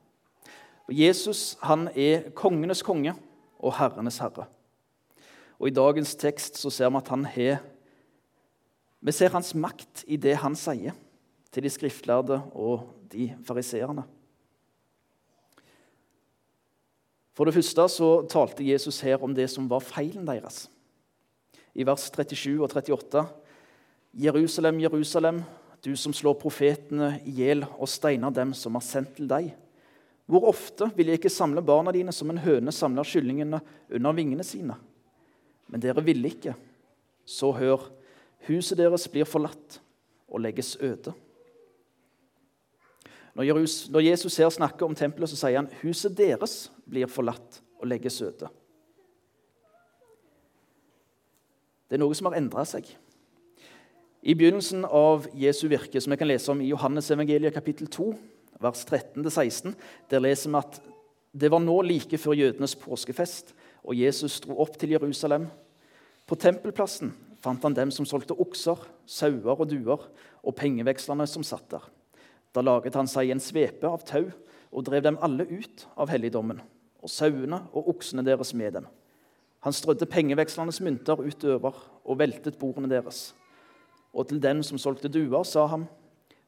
Jesus 0.93 1.57
han 1.63 1.87
er 1.95 2.31
kongenes 2.37 2.83
konge 2.85 3.15
og 3.63 3.75
herrenes 3.79 4.19
herre. 4.21 4.49
Og 5.61 5.71
I 5.71 5.75
dagens 5.75 6.17
tekst 6.19 6.59
så 6.59 6.73
ser 6.75 6.91
vi 6.91 6.99
at 6.99 7.13
han 7.13 7.25
har 7.25 7.63
Vi 9.03 9.13
ser 9.13 9.33
hans 9.35 9.55
makt 9.55 10.05
i 10.07 10.17
det 10.17 10.37
han 10.39 10.55
sier 10.55 10.95
til 11.51 11.65
de 11.65 11.71
skriftlærde 11.71 12.37
og 12.55 12.85
de 13.11 13.33
fariseerne. 13.45 14.05
For 17.35 17.45
det 17.45 17.55
første 17.55 17.89
så 17.89 18.11
talte 18.31 18.63
Jesus 18.63 19.01
her 19.01 19.23
om 19.23 19.35
det 19.35 19.49
som 19.51 19.67
var 19.71 19.83
feilen 19.83 20.27
deres 20.27 20.69
i 21.75 21.87
vers 21.89 22.11
37 22.13 22.61
og 22.61 22.69
38. 22.69 23.25
Jerusalem, 24.13 24.81
Jerusalem, 24.81 25.43
du 25.83 25.97
som 25.99 26.15
slår 26.15 26.39
profetene 26.39 27.17
i 27.27 27.35
hjel 27.43 27.65
og 27.67 27.91
steiner 27.91 28.31
dem 28.35 28.53
som 28.55 28.77
er 28.79 28.85
sendt 28.87 29.17
til 29.17 29.27
deg. 29.31 29.51
Hvor 30.31 30.47
ofte 30.53 30.87
vil 30.95 31.11
jeg 31.11 31.19
ikke 31.19 31.33
samle 31.33 31.65
barna 31.67 31.91
dine 31.95 32.15
som 32.15 32.31
en 32.31 32.41
høne 32.41 32.73
samler 32.73 33.09
kyllingene 33.09 33.59
under 33.91 34.15
vingene 34.15 34.47
sine? 34.47 34.77
Men 35.67 35.83
dere 35.83 36.05
ville 36.07 36.31
ikke. 36.31 36.55
Så 37.27 37.51
hør, 37.57 37.89
huset 38.47 38.79
deres 38.79 39.09
blir 39.11 39.27
forlatt 39.27 39.81
og 40.31 40.45
legges 40.45 40.77
øde. 40.79 41.15
Når 43.35 44.01
Jesus 44.05 44.37
her 44.37 44.51
snakker 44.53 44.87
om 44.87 44.95
tempelet, 44.95 45.31
så 45.33 45.39
sier 45.41 45.63
han 45.63 45.71
huset 45.83 46.15
deres 46.15 46.67
blir 46.87 47.11
forlatt 47.11 47.63
og 47.81 47.89
legges 47.89 48.21
øde. 48.23 48.51
Det 51.89 51.99
er 51.99 52.05
noe 52.05 52.17
som 52.17 52.31
har 52.31 52.39
endra 52.39 52.63
seg. 52.69 52.87
I 54.23 54.37
begynnelsen 54.39 54.85
av 54.87 55.25
Jesu 55.35 55.65
virke, 55.67 55.99
som 55.99 56.13
vi 56.15 56.17
kan 56.21 56.29
lese 56.31 56.53
om 56.53 56.61
i 56.63 56.69
Johannes-evangeliet 56.69 57.57
kapittel 57.57 57.89
2, 57.91 58.13
vers 58.63 58.85
13-16, 58.87 59.73
der 60.13 60.23
leser 60.23 60.53
vi 60.53 60.61
at 60.61 60.79
det 61.35 61.51
var 61.51 61.59
nå 61.65 61.75
like 61.83 62.21
før 62.23 62.37
jødenes 62.39 62.77
påskefest, 62.79 63.51
og 63.83 63.99
Jesus 63.99 64.39
dro 64.45 64.61
opp 64.63 64.79
til 64.79 64.95
Jerusalem. 64.95 65.49
På 66.23 66.39
tempelplassen 66.39 67.11
fant 67.43 67.67
han 67.67 67.75
dem 67.75 67.91
som 67.91 68.07
solgte 68.07 68.39
okser, 68.39 68.79
sauer 69.11 69.57
og 69.57 69.67
duer, 69.75 70.07
og 70.47 70.55
pengevekslerne 70.55 71.27
som 71.27 71.43
satt 71.43 71.67
der. 71.75 71.91
Da 72.55 72.63
laget 72.63 72.95
han 72.95 73.11
seg 73.11 73.35
en 73.35 73.43
svepe 73.43 73.91
av 73.91 74.07
tau 74.07 74.29
og 74.71 74.87
drev 74.87 75.03
dem 75.03 75.19
alle 75.19 75.51
ut 75.51 75.89
av 75.99 76.15
helligdommen, 76.15 76.63
og 77.03 77.11
sauene 77.11 77.65
og 77.75 77.91
oksene 77.97 78.23
deres 78.23 78.55
med 78.55 78.79
dem. 78.79 78.91
Han 79.67 79.75
strødde 79.75 80.07
pengevekslernes 80.07 80.79
mynter 80.79 81.19
utover 81.19 81.75
og 82.07 82.19
veltet 82.23 82.63
bordene 82.63 82.91
deres. 82.91 83.33
Og 84.13 84.29
til 84.29 84.41
den 84.43 84.61
som 84.67 84.81
solgte 84.81 85.11
duer, 85.13 85.45
sa 85.49 85.67
han, 85.73 85.87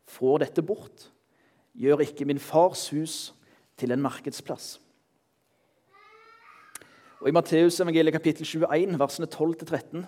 få 0.04 0.36
dette 0.42 0.62
bort. 0.62 1.08
Gjør 1.74 2.04
ikke 2.04 2.26
min 2.28 2.42
fars 2.42 2.88
hus 2.92 3.32
til 3.80 3.94
en 3.94 4.02
markedsplass. 4.04 4.78
Og 7.24 7.30
I 7.30 7.32
Matteus 7.32 7.80
evangeliet 7.80 8.12
kapittel 8.12 8.44
21, 8.44 8.98
versene 9.00 9.30
12-13, 9.32 10.04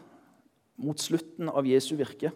mot 0.85 1.01
slutten 1.01 1.49
av 1.49 1.65
Jesu 1.65 1.95
virke, 1.97 2.29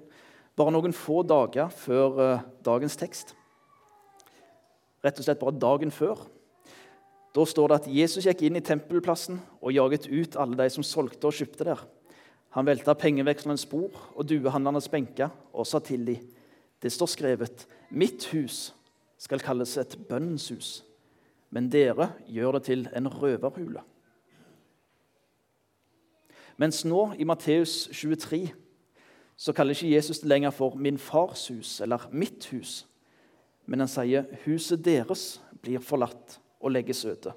bare 0.57 0.73
noen 0.73 0.95
få 0.97 1.21
dager 1.29 1.69
før 1.69 2.17
uh, 2.17 2.45
dagens 2.65 2.97
tekst, 2.97 3.35
rett 5.05 5.21
og 5.21 5.27
slett 5.27 5.41
bare 5.41 5.61
dagen 5.61 5.93
før, 5.93 6.25
da 7.37 7.45
står 7.47 7.71
det 7.71 7.77
at 7.79 7.91
Jesus 7.93 8.27
gikk 8.27 8.43
inn 8.49 8.59
i 8.59 8.65
tempelplassen 8.65 9.39
og 9.61 9.75
jaget 9.77 10.09
ut 10.11 10.39
alle 10.41 10.59
de 10.59 10.73
som 10.73 10.87
solgte 10.87 11.29
og 11.29 11.37
kjøpte 11.37 11.67
der. 11.69 11.85
Han 12.51 12.67
velta 12.67 12.95
pengevekslernes 12.99 13.67
bord 13.71 13.95
og 14.15 14.27
duehandlernes 14.29 14.89
benker 14.91 15.31
og 15.53 15.67
sa 15.67 15.79
til 15.79 16.07
dem, 16.07 16.25
det 16.83 16.93
står 16.93 17.11
skrevet, 17.13 17.67
mitt 17.91 18.25
hus 18.33 18.71
skal 19.21 19.43
kalles 19.45 19.77
et 19.77 19.99
bønnens 20.09 20.49
hus, 20.49 20.71
men 21.53 21.69
dere 21.69 22.15
gjør 22.27 22.57
det 22.57 22.63
til 22.71 22.87
en 22.97 23.09
røverhule. 23.13 23.83
Mens 26.61 26.83
nå, 26.85 27.13
i 27.21 27.25
Matteus 27.25 27.89
23, 27.93 28.51
så 29.37 29.53
kaller 29.57 29.77
ikke 29.77 29.93
Jesus 29.95 30.19
det 30.21 30.29
lenger 30.29 30.51
for 30.51 30.75
'min 30.75 30.99
fars 30.99 31.51
hus' 31.51 31.81
eller 31.83 32.09
'mitt 32.13 32.49
hus', 32.53 32.87
men 33.67 33.81
han 33.81 33.89
sier 33.89 34.25
'huset 34.45 34.85
deres 34.85 35.41
blir 35.63 35.79
forlatt' 35.79 36.41
og 36.61 36.71
legges 36.71 37.05
øde. 37.05 37.33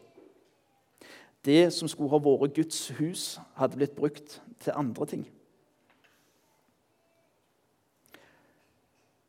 Det 1.44 1.74
som 1.76 1.90
skulle 1.92 2.12
ha 2.14 2.20
vært 2.24 2.56
Guds 2.56 2.88
hus, 3.00 3.24
hadde 3.60 3.80
blitt 3.80 3.96
brukt 3.98 4.40
til 4.64 4.76
andre 4.80 5.08
ting. 5.10 5.26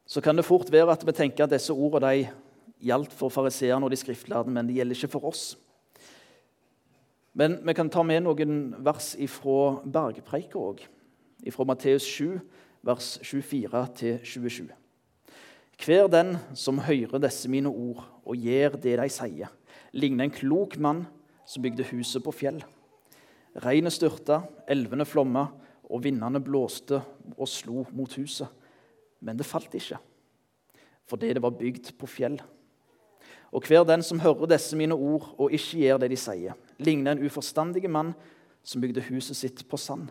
Så 0.06 0.22
kan 0.22 0.36
det 0.36 0.46
fort 0.46 0.70
være 0.70 0.94
at 0.94 1.02
vi 1.06 1.12
tenker 1.16 1.44
at 1.44 1.50
disse 1.50 1.74
ordene 1.74 2.28
gjaldt 2.84 3.14
for 3.16 3.32
fariseerne 3.32 3.86
og 3.86 3.90
de 3.90 3.98
skriftlærde, 3.98 4.52
men 4.52 4.68
de 4.68 4.76
gjelder 4.76 4.94
ikke 4.98 5.14
for 5.16 5.26
oss. 5.32 5.44
Men 7.34 7.58
vi 7.66 7.74
kan 7.74 7.90
ta 7.90 8.04
med 8.06 8.22
noen 8.22 8.60
vers 8.84 9.14
ifra 9.18 9.80
bergpreika 9.82 10.60
òg, 10.60 10.84
ifra 11.42 11.66
Matteus 11.66 12.06
7, 12.06 12.38
vers 12.86 13.16
24-27. 13.26 14.68
Hver 15.82 16.06
den 16.06 16.36
som 16.54 16.78
hører 16.78 17.18
disse 17.24 17.50
mine 17.50 17.72
ord 17.72 18.04
og 18.22 18.38
gjør 18.38 18.78
det 18.78 18.94
de 19.00 19.08
sier, 19.10 19.50
ligner 19.90 20.28
en 20.28 20.36
klok 20.36 20.78
mann 20.78 21.02
som 21.46 21.62
bygde 21.64 21.86
huset 21.90 22.24
på 22.24 22.32
fjell. 22.34 22.62
Regnet 23.64 23.94
styrta, 23.94 24.42
elvene 24.68 25.06
flomma, 25.06 25.46
og 25.84 26.02
vindene 26.04 26.40
blåste 26.42 26.98
og 27.36 27.48
slo 27.50 27.84
mot 27.92 28.12
huset. 28.18 28.48
Men 29.24 29.38
det 29.38 29.46
falt 29.46 29.74
ikke, 29.76 30.00
fordi 31.08 31.32
det 31.36 31.42
var 31.44 31.56
bygd 31.56 31.92
på 32.00 32.08
fjell. 32.08 32.38
Og 33.54 33.68
hver 33.68 33.84
den 33.86 34.02
som 34.02 34.20
hører 34.20 34.50
disse 34.50 34.76
mine 34.76 34.96
ord 34.96 35.28
og 35.38 35.52
ikke 35.54 35.84
gjør 35.84 36.00
det 36.02 36.10
de 36.10 36.18
sier, 36.18 36.56
ligner 36.82 37.14
en 37.14 37.22
uforstandig 37.22 37.86
mann 37.86 38.12
som 38.66 38.82
bygde 38.82 39.04
huset 39.06 39.38
sitt 39.38 39.62
på 39.70 39.78
sand. 39.78 40.08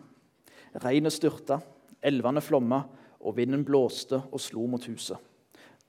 Regnet 0.80 1.14
styrta, 1.14 1.60
elvene 2.02 2.42
flomma, 2.42 2.84
og 3.24 3.38
vinden 3.38 3.64
blåste 3.64 4.20
og 4.32 4.42
slo 4.42 4.66
mot 4.68 4.84
huset. 4.88 5.16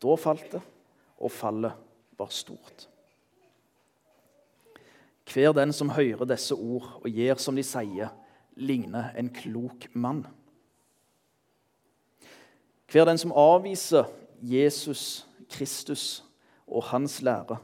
Da 0.02 0.16
falt 0.18 0.52
det, 0.54 0.60
og 1.18 1.32
fallet 1.32 1.72
var 2.18 2.30
stort. 2.34 2.88
Hver 5.32 5.52
den 5.56 5.72
som 5.72 5.92
hører 5.94 6.28
disse 6.28 6.54
ord 6.54 7.00
og 7.00 7.08
gjør 7.10 7.40
som 7.40 7.56
de 7.56 7.64
sier, 7.64 8.12
ligner 8.56 9.14
en 9.18 9.30
klok 9.34 9.88
mann. 9.94 10.24
Hver 12.92 13.08
den 13.08 13.18
som 13.18 13.32
avviser 13.32 14.10
Jesus 14.42 15.24
Kristus 15.50 16.24
og 16.66 16.84
hans 16.92 17.22
lære, 17.22 17.56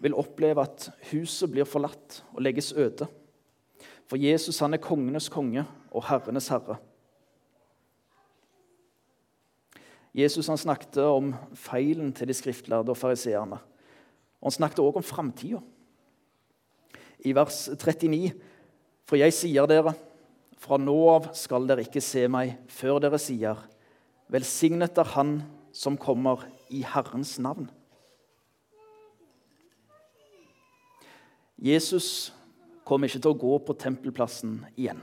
vil 0.00 0.16
oppleve 0.16 0.64
at 0.64 0.88
huset 1.10 1.50
blir 1.52 1.68
forlatt 1.68 2.22
og 2.32 2.40
legges 2.42 2.72
øde. 2.72 3.06
For 4.08 4.16
Jesus 4.16 4.58
han 4.58 4.74
er 4.74 4.82
kongenes 4.82 5.28
konge 5.28 5.66
og 5.90 6.06
herrenes 6.08 6.48
herre. 6.48 6.78
Jesus 10.16 10.48
han 10.50 10.58
snakket 10.58 10.98
om 11.04 11.34
feilen 11.54 12.10
til 12.16 12.26
de 12.26 12.34
skriftlærde 12.34 12.90
og 12.90 12.98
fariseerne. 12.98 13.60
Han 14.42 14.50
snakket 14.50 14.82
også 14.82 15.02
om 15.02 15.06
framtida. 15.06 15.60
I 17.24 17.34
vers 17.36 17.68
39.: 17.74 18.32
For 19.04 19.20
jeg 19.20 19.34
sier 19.34 19.66
dere, 19.68 19.94
fra 20.60 20.78
nå 20.80 20.96
av 21.10 21.30
skal 21.36 21.66
dere 21.68 21.84
ikke 21.86 22.02
se 22.04 22.26
meg 22.28 22.56
før 22.68 23.00
dere 23.02 23.20
sier:" 23.20 23.58
Velsignet 24.30 24.98
er 24.98 25.08
Han 25.16 25.42
som 25.72 25.96
kommer 25.98 26.44
i 26.70 26.84
Herrens 26.86 27.38
navn. 27.38 27.70
Jesus 31.58 32.32
kom 32.84 33.04
ikke 33.04 33.18
til 33.18 33.32
å 33.34 33.40
gå 33.40 33.58
på 33.66 33.74
tempelplassen 33.76 34.60
igjen. 34.76 35.02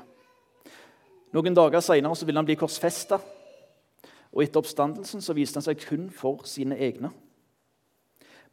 Noen 1.35 1.55
dager 1.55 1.83
seinere 1.83 2.25
ville 2.25 2.39
han 2.39 2.47
bli 2.47 2.55
korsfesta. 2.55 3.19
Og 4.33 4.43
etter 4.43 4.59
oppstandelsen 4.59 5.21
så 5.23 5.35
viste 5.37 5.59
han 5.59 5.65
seg 5.65 5.81
kun 5.83 6.07
for 6.13 6.43
sine 6.49 6.77
egne. 6.79 7.11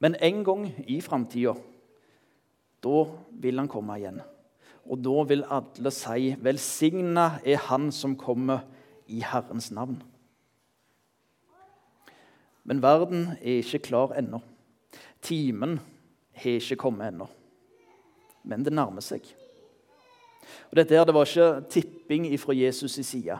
Men 0.03 0.17
en 0.21 0.43
gang 0.45 0.67
i 0.87 1.01
framtida, 1.01 1.55
da 2.85 3.05
vil 3.41 3.59
han 3.61 3.71
komme 3.71 3.97
igjen. 3.99 4.21
Og 4.85 5.01
da 5.01 5.23
vil 5.29 5.47
alle 5.49 5.91
si, 5.91 6.35
'Velsigna 6.37 7.41
er 7.45 7.57
Han 7.57 7.93
som 7.93 8.17
kommer 8.17 8.61
i 9.09 9.21
Herrens 9.21 9.71
navn'. 9.71 10.03
Men 12.65 12.83
verden 12.83 13.37
er 13.41 13.61
ikke 13.61 13.79
klar 13.79 14.13
ennå. 14.19 14.41
Timen 15.23 15.81
har 16.33 16.51
ikke 16.51 16.77
kommet 16.77 17.09
ennå. 17.09 17.29
Men 18.45 18.65
det 18.65 18.73
nærmer 18.73 19.01
seg. 19.01 19.21
Og 20.71 20.77
Dette 20.77 20.97
her, 20.97 21.05
det 21.05 21.15
var 21.15 21.25
ikke 21.25 21.69
tipping 21.71 22.41
fra 22.41 22.53
Jesus' 22.53 23.03
side. 23.03 23.39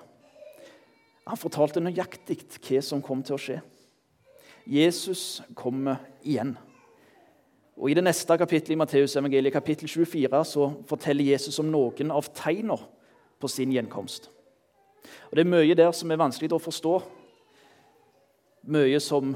Han 1.27 1.41
fortalte 1.41 1.81
nøyaktig 1.81 2.45
hva 2.61 2.83
som 2.85 3.03
kom 3.03 3.23
til 3.23 3.37
å 3.37 3.41
skje. 3.41 3.61
Jesus 4.67 5.43
kommer 5.57 5.97
igjen. 6.23 6.57
Og 7.77 7.91
I 7.91 7.95
det 7.99 8.05
neste 8.07 8.37
kapittelet 8.39 8.77
i 8.77 8.79
Matteus 8.79 9.17
evangeliet, 9.17 9.53
kapittel 9.53 9.89
24, 9.89 10.45
så 10.47 10.69
forteller 10.87 11.33
Jesus 11.33 11.59
om 11.59 11.73
noen 11.73 12.13
av 12.15 12.29
tegnene 12.35 12.79
på 13.41 13.51
sin 13.51 13.73
gjenkomst. 13.75 14.31
Og 15.31 15.37
Det 15.37 15.45
er 15.45 15.51
mye 15.51 15.75
der 15.75 15.91
som 15.93 16.11
er 16.11 16.21
vanskelig 16.21 16.53
å 16.55 16.63
forstå. 16.63 16.95
Mye 18.71 19.01
som 19.03 19.35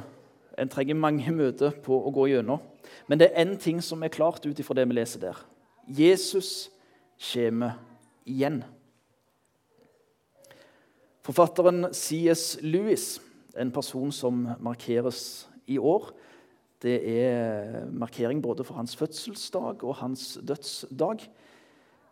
en 0.59 0.71
trenger 0.71 0.97
mange 0.99 1.33
møter 1.35 1.75
på 1.85 1.99
å 1.99 2.13
gå 2.15 2.29
gjennom. 2.31 2.63
Men 3.09 3.21
det 3.21 3.31
er 3.31 3.45
én 3.45 3.57
ting 3.61 3.83
som 3.85 4.03
er 4.03 4.15
klart 4.15 4.47
ut 4.47 4.59
ifra 4.59 4.77
det 4.79 4.87
vi 4.89 4.97
leser 4.97 5.21
der. 5.21 5.37
Jesus 5.89 6.71
kommer 7.33 7.79
igjen. 8.27 8.63
Forfatteren 11.27 11.91
C.S. 11.93 12.57
Lewis, 12.63 13.19
en 13.59 13.73
person 13.73 14.13
som 14.13 14.47
markeres 14.65 15.49
i 15.67 15.77
år, 15.79 16.13
det 16.83 16.99
er 17.11 17.87
markering 17.91 18.43
både 18.43 18.65
for 18.65 18.79
hans 18.79 18.97
fødselsdag 18.97 19.85
og 19.85 19.95
hans 19.99 20.39
dødsdag. 20.49 21.25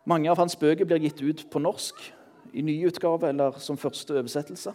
Mange 0.05 0.29
av 0.31 0.39
hans 0.39 0.55
bøker 0.59 0.87
blir 0.87 0.99
gitt 1.03 1.21
ut 1.23 1.45
på 1.51 1.61
norsk 1.63 2.01
i 2.53 2.63
ny 2.63 2.75
utgave 2.87 3.29
eller 3.29 3.59
som 3.63 3.79
første 3.79 4.15
oversettelse. 4.15 4.73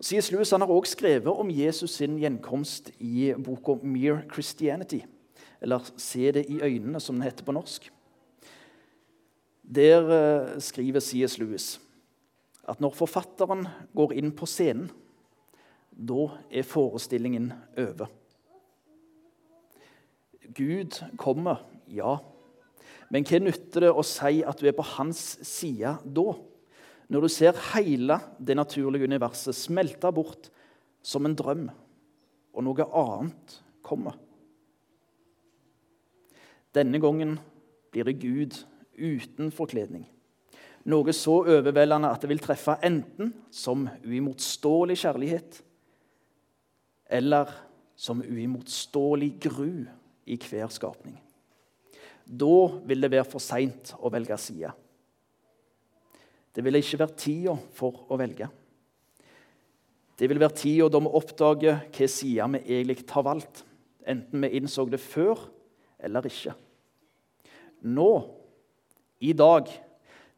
C.S. 0.00 0.30
Lewis 0.32 0.50
har 0.50 0.64
også 0.64 0.96
skrevet 0.96 1.28
om 1.28 1.50
Jesus 1.50 1.96
sin 2.00 2.18
gjenkomst 2.18 2.90
i 2.98 3.32
boka 3.38 3.78
'Mere 3.82 4.22
Christianity', 4.32 5.06
eller 5.60 5.78
'Se 5.96 6.32
det 6.32 6.46
i 6.48 6.60
øynene', 6.60 7.00
som 7.00 7.16
den 7.16 7.22
heter 7.22 7.44
på 7.44 7.52
norsk. 7.52 7.92
Der 9.74 10.08
eh, 10.08 10.60
skriver 10.60 11.00
C.S. 11.00 11.38
Lewis 11.38 11.80
at 12.68 12.80
når 12.80 12.90
forfatteren 12.90 13.66
går 13.94 14.12
inn 14.12 14.32
på 14.32 14.46
scenen, 14.46 14.90
da 15.92 16.28
er 16.50 16.62
forestillingen 16.62 17.52
over. 17.78 18.08
Gud 20.52 20.98
kommer, 21.20 21.64
ja. 21.88 22.18
Men 23.12 23.26
hva 23.28 23.40
nytter 23.42 23.86
det 23.86 23.92
å 23.94 24.04
si 24.06 24.42
at 24.44 24.60
du 24.60 24.68
er 24.68 24.76
på 24.76 24.86
hans 24.96 25.22
side 25.46 25.96
da? 26.04 26.26
Når 27.12 27.26
du 27.26 27.30
ser 27.32 27.58
hele 27.74 28.16
det 28.40 28.56
naturlige 28.56 29.06
universet 29.06 29.56
smelte 29.56 30.10
bort 30.14 30.48
som 31.04 31.26
en 31.28 31.36
drøm, 31.36 31.66
og 32.54 32.64
noe 32.64 32.86
annet 32.96 33.58
kommer. 33.84 34.16
Denne 36.74 36.98
gangen 37.02 37.36
blir 37.92 38.08
det 38.08 38.18
Gud 38.22 38.56
uten 38.98 39.52
forkledning. 39.54 40.06
Noe 40.90 41.14
så 41.16 41.38
overveldende 41.44 42.10
at 42.12 42.24
det 42.24 42.30
vil 42.32 42.42
treffe 42.42 42.76
enten 42.84 43.32
som 43.54 43.86
uimotståelig 44.04 44.98
kjærlighet 45.04 45.60
eller 47.14 47.52
som 47.96 48.20
uimotståelig 48.20 49.30
gru 49.44 49.84
i 50.26 50.38
hver 50.40 50.70
skapning. 50.72 51.16
Da 52.24 52.56
vil 52.88 53.04
det 53.04 53.12
være 53.12 53.28
for 53.28 53.42
seint 53.42 53.92
å 54.00 54.10
velge 54.12 54.36
side. 54.40 54.72
Det 56.54 56.62
vil 56.64 56.78
ikke 56.78 57.00
være 57.02 57.18
tida 57.18 57.54
for 57.74 58.04
å 58.08 58.18
velge. 58.18 58.48
Det 60.14 60.28
vil 60.30 60.38
være 60.38 60.56
tida 60.56 60.86
da 60.92 61.00
vi 61.02 61.14
oppdager 61.18 61.80
hvilken 61.82 62.12
side 62.12 62.46
vi 62.54 62.60
egentlig 62.78 63.08
har 63.10 63.26
valgt, 63.26 63.64
enten 64.06 64.44
vi 64.44 64.52
innså 64.60 64.86
det 64.86 65.02
før 65.02 65.40
eller 66.04 66.28
ikke. 66.28 66.54
Nå, 67.84 68.10
i 69.20 69.32
dag, 69.36 69.68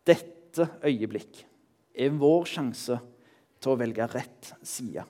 dette 0.06 0.66
øyeblikk 0.86 1.42
er 1.96 2.16
vår 2.16 2.48
sjanse 2.48 2.96
til 3.60 3.72
å 3.72 3.78
velge 3.78 4.08
rett 4.10 4.50
side. 4.66 5.04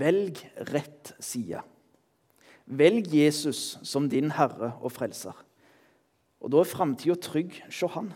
Velg 0.00 0.38
rett 0.70 1.12
side. 1.18 1.60
Velg 2.70 3.08
Jesus 3.10 3.78
som 3.82 4.06
din 4.08 4.30
herre 4.30 4.72
og 4.80 4.92
frelser. 4.94 5.34
Og 6.40 6.52
Da 6.52 6.60
er 6.60 6.70
framtida 6.70 7.16
trygg. 7.18 7.58
Se 7.70 7.88
han. 7.90 8.12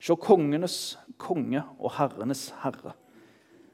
Se 0.00 0.16
kongenes 0.16 0.96
konge 1.18 1.62
og 1.78 1.92
herrenes 1.96 2.50
herre, 2.62 2.92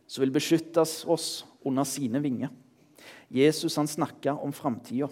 som 0.06 0.22
vil 0.22 0.34
beskytte 0.34 0.82
oss 0.82 1.44
under 1.66 1.84
sine 1.84 2.20
vinger. 2.22 2.52
Jesus 3.30 3.76
han 3.76 3.88
snakka 3.90 4.36
om 4.38 4.52
framtida. 4.52 5.08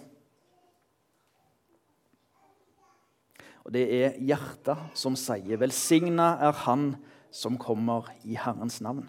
Og 3.64 3.74
det 3.74 3.84
er 3.92 4.18
hjertet 4.18 4.78
som 4.94 5.16
sier, 5.16 5.56
'Velsigna 5.56 6.38
er 6.40 6.52
Han 6.52 6.96
som 7.30 7.58
kommer 7.58 8.08
i 8.24 8.34
Herrens 8.34 8.80
navn'. 8.80 9.08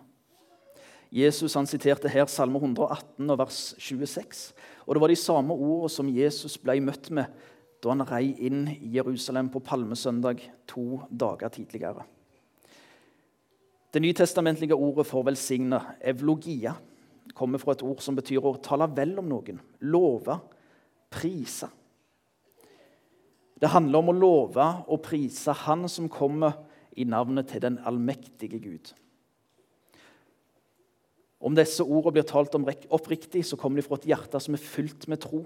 Jesus 1.12 1.54
han 1.54 1.65
siterte 1.65 2.10
her 2.10 2.25
Salme 2.25 2.60
118 2.60 3.30
og 3.30 3.38
vers 3.38 3.75
26. 3.78 4.54
Og 4.89 4.95
Det 4.95 5.02
var 5.02 5.12
de 5.12 5.15
samme 5.21 5.54
ordene 5.54 5.89
som 5.93 6.08
Jesus 6.10 6.56
ble 6.58 6.80
møtt 6.82 7.12
med 7.13 7.30
da 7.80 7.91
han 7.93 8.02
rei 8.10 8.34
inn 8.41 8.63
i 8.73 8.95
Jerusalem 8.97 9.52
på 9.54 9.62
palmesøndag 9.62 10.41
to 10.67 11.04
dager 11.13 11.54
tidligere. 11.54 12.02
Det 13.93 14.02
nytestamentlige 14.02 14.75
ordet 14.75 15.06
for 15.08 15.23
velsigne, 15.23 15.78
evlogia, 16.02 16.73
kommer 17.38 17.62
fra 17.62 17.75
et 17.78 17.84
ord 17.86 18.02
som 18.02 18.17
betyr 18.17 18.41
å 18.41 18.58
tale 18.65 18.89
vel 18.97 19.13
om 19.21 19.30
noen, 19.30 19.62
love, 19.86 20.39
prise. 21.13 21.69
Det 23.62 23.69
handler 23.69 24.02
om 24.02 24.10
å 24.10 24.17
love 24.17 24.67
og 24.89 25.04
prise 25.06 25.54
Han 25.67 25.86
som 25.88 26.10
kommer 26.10 26.65
i 26.97 27.06
navnet 27.06 27.54
til 27.54 27.62
den 27.62 27.78
allmektige 27.86 28.60
Gud. 28.60 28.93
Om 31.39 31.56
disse 31.56 31.84
ordene 31.84 32.17
blir 32.17 32.28
talt 32.28 32.56
om 32.58 32.67
oppriktig, 32.67 33.45
så 33.47 33.58
kommer 33.60 33.80
de 33.80 33.88
fra 33.88 33.95
et 33.99 34.10
hjerte 34.12 34.41
som 34.43 34.58
er 34.58 34.63
fylt 34.63 35.08
med 35.08 35.21
tro. 35.23 35.45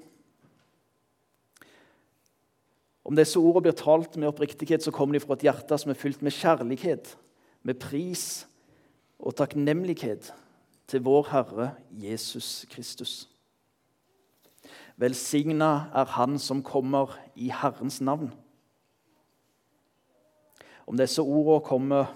Om 3.04 3.18
disse 3.20 3.38
ordene 3.38 3.68
blir 3.68 3.78
talt 3.78 4.16
med 4.18 4.32
oppriktighet, 4.32 4.84
så 4.84 4.94
kommer 4.96 5.18
de 5.18 5.22
fra 5.24 5.38
et 5.38 5.46
hjerte 5.46 5.78
som 5.78 5.92
er 5.94 6.00
fylt 6.00 6.24
med 6.26 6.34
kjærlighet, 6.34 7.14
med 7.64 7.80
pris 7.80 8.48
og 9.20 9.36
takknemlighet 9.38 10.32
til 10.90 11.04
vår 11.06 11.30
Herre 11.30 11.70
Jesus 11.92 12.66
Kristus. 12.72 13.28
Velsigna 14.98 15.90
er 15.94 16.10
Han 16.18 16.40
som 16.40 16.64
kommer 16.64 17.18
i 17.36 17.50
Herrens 17.50 18.02
navn. 18.02 18.34
Om 20.88 20.98
disse 20.98 21.22
ordene 21.22 21.64
kommer, 21.66 22.12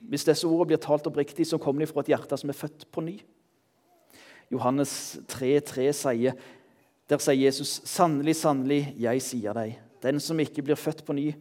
hvis 0.00 0.24
disse 0.24 0.48
ordene 0.48 0.72
blir 0.72 0.80
talt 0.82 1.06
oppriktig, 1.06 1.46
så 1.46 1.58
kommer 1.58 1.84
de 1.84 1.90
fra 1.90 2.04
et 2.04 2.12
hjerte 2.14 2.38
som 2.40 2.50
er 2.50 2.56
født 2.56 2.86
på 2.92 3.04
ny. 3.04 3.18
Johannes 4.50 5.20
3,3 5.30 5.92
sier 5.94 6.34
Der 7.10 7.18
sier 7.18 7.34
Jesus, 7.34 7.80
'Sannelig, 7.84 8.36
sannelig, 8.36 8.94
jeg 8.98 9.22
sier 9.22 9.52
deg:" 9.52 9.78
Den 10.02 10.20
som 10.20 10.40
ikke 10.40 10.62
blir 10.62 10.76
født 10.76 11.04
på 11.04 11.12
ny, 11.12 11.34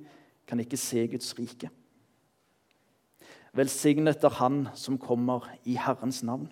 kan 0.48 0.60
ikke 0.60 0.78
se 0.78 1.08
Guds 1.08 1.40
rike. 1.40 1.70
Velsignet 3.54 4.24
er 4.24 4.30
Han 4.30 4.68
som 4.76 4.98
kommer 4.98 5.50
i 5.66 5.76
Herrens 5.76 6.24
navn. 6.24 6.52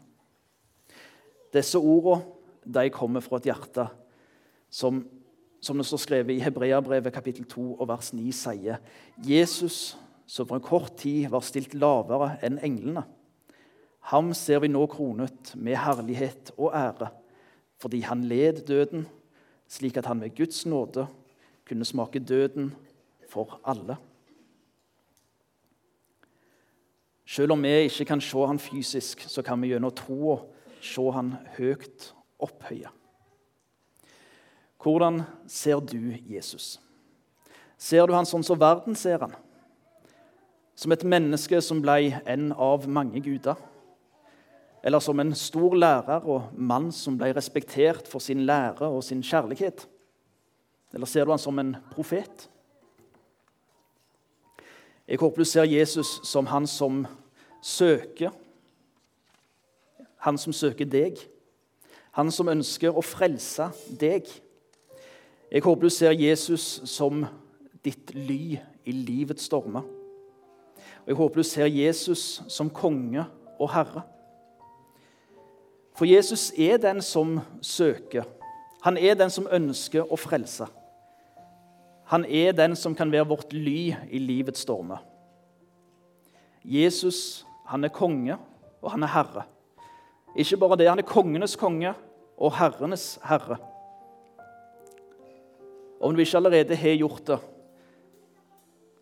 Disse 1.54 1.78
ordene 1.78 2.24
de 2.66 2.90
kommer 2.90 3.20
fra 3.24 3.38
et 3.38 3.50
hjerte 3.50 3.88
som, 4.70 5.06
som 5.62 5.78
det 5.78 5.86
står 5.86 5.98
skrevet 5.98 6.36
i 6.36 6.44
Hebreabrevet 6.44 7.14
kapittel 7.14 7.46
2 7.46 7.76
og 7.80 7.88
vers 7.88 8.14
9, 8.14 8.32
sier 8.32 8.78
Jesus, 9.18 9.98
som 10.28 10.48
for 10.48 10.60
en 10.60 10.66
kort 10.66 10.98
tid 11.00 11.30
var 11.32 11.46
stilt 11.46 11.76
lavere 11.78 12.36
enn 12.46 12.60
englene, 12.64 13.06
ham 14.12 14.32
ser 14.36 14.62
vi 14.64 14.70
nå 14.72 14.86
kronet 14.88 15.54
med 15.60 15.80
herlighet 15.84 16.54
og 16.56 16.72
ære, 16.76 17.10
fordi 17.82 18.02
han 18.08 18.24
led 18.30 18.64
døden, 18.68 19.06
slik 19.68 19.98
at 20.00 20.08
han 20.08 20.22
ved 20.24 20.36
Guds 20.38 20.66
nåde 20.66 21.08
kunne 21.68 21.86
smake 21.86 22.20
døden 22.24 22.72
for 23.28 23.60
alle. 23.68 23.98
Selv 27.28 27.52
om 27.52 27.64
vi 27.64 27.74
ikke 27.90 28.06
kan 28.08 28.24
se 28.24 28.46
han 28.48 28.60
fysisk, 28.60 29.26
så 29.28 29.44
kan 29.44 29.60
vi 29.62 29.74
gjennom 29.74 29.92
troa 29.92 30.40
se 30.80 31.04
han 31.12 31.34
høyt 31.58 32.14
opphøye. 32.40 32.88
Hvordan 34.80 35.26
ser 35.52 35.82
du 35.84 36.16
Jesus? 36.24 36.78
Ser 37.78 38.08
du 38.08 38.16
han 38.16 38.26
sånn 38.26 38.46
som 38.48 38.60
verden 38.60 38.96
ser 38.96 39.20
han? 39.26 39.36
Som 40.78 40.94
et 40.94 41.04
menneske 41.10 41.58
som 41.66 41.80
ble 41.82 42.12
en 42.30 42.52
av 42.54 42.86
mange 42.86 43.18
guder? 43.26 43.58
Eller 44.86 45.02
som 45.02 45.18
en 45.20 45.34
stor 45.36 45.74
lærer 45.74 46.28
og 46.30 46.52
mann 46.54 46.92
som 46.94 47.18
ble 47.18 47.32
respektert 47.34 48.06
for 48.08 48.22
sin 48.22 48.46
lære 48.46 48.86
og 48.86 49.02
sin 49.04 49.24
kjærlighet? 49.26 49.88
Eller 50.94 51.10
ser 51.10 51.26
du 51.26 51.34
han 51.34 51.42
som 51.42 51.58
en 51.60 51.74
profet? 51.96 52.46
Jeg 55.08 55.18
håper 55.18 55.42
du 55.42 55.50
ser 55.50 55.66
Jesus 55.66 56.20
som 56.28 56.46
han 56.46 56.68
som 56.68 57.08
søker. 57.62 58.30
Han 60.30 60.38
som 60.38 60.54
søker 60.54 60.86
deg. 60.86 61.18
Han 62.12 62.30
som 62.32 62.54
ønsker 62.54 62.94
å 62.94 63.02
frelse 63.02 63.72
deg. 63.90 64.30
Jeg 65.50 65.66
håper 65.66 65.90
du 65.90 65.90
ser 65.90 66.14
Jesus 66.14 66.84
som 66.86 67.26
ditt 67.82 68.14
ly 68.14 68.60
i 68.86 68.94
livets 68.94 69.50
stormer. 69.50 69.97
Og 71.08 71.14
jeg 71.14 71.18
håper 71.22 71.40
du 71.40 71.48
ser 71.48 71.70
Jesus 71.72 72.42
som 72.52 72.68
konge 72.70 73.24
og 73.56 73.70
herre. 73.72 74.02
For 75.96 76.06
Jesus 76.06 76.52
er 76.60 76.76
den 76.78 77.00
som 77.02 77.40
søker. 77.64 78.28
Han 78.84 78.98
er 78.98 79.16
den 79.16 79.32
som 79.32 79.48
ønsker 79.48 80.04
å 80.04 80.20
frelse. 80.20 80.68
Han 82.12 82.26
er 82.28 82.52
den 82.52 82.76
som 82.76 82.96
kan 82.96 83.12
være 83.12 83.30
vårt 83.32 83.56
ly 83.56 83.96
i 84.12 84.20
livets 84.20 84.68
stormer. 84.68 85.00
Jesus 86.68 87.46
han 87.72 87.88
er 87.88 87.92
konge, 87.96 88.36
og 88.84 88.92
han 88.92 89.04
er 89.04 89.16
herre. 89.16 89.48
Ikke 90.36 90.60
bare 90.60 90.76
det, 90.76 90.92
han 90.92 91.00
er 91.00 91.08
kongenes 91.08 91.56
konge 91.56 91.96
og 92.38 92.56
herrenes 92.60 93.16
herre. 93.24 93.58
Om 96.04 96.16
du 96.16 96.22
ikke 96.22 96.38
allerede 96.38 96.76
har 96.76 97.00
gjort 97.00 97.28
det, 97.28 97.40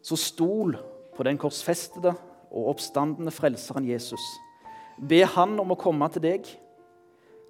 så 0.06 0.16
stol 0.22 0.78
på 1.16 1.26
den 1.28 1.40
korsfestede 1.40 2.14
og 2.52 2.72
oppstandende 2.76 3.34
frelseren 3.34 3.88
Jesus. 3.88 4.24
Be 4.98 5.24
han 5.28 5.58
om 5.60 5.74
å 5.74 5.80
komme 5.80 6.08
til 6.12 6.24
deg. 6.24 6.48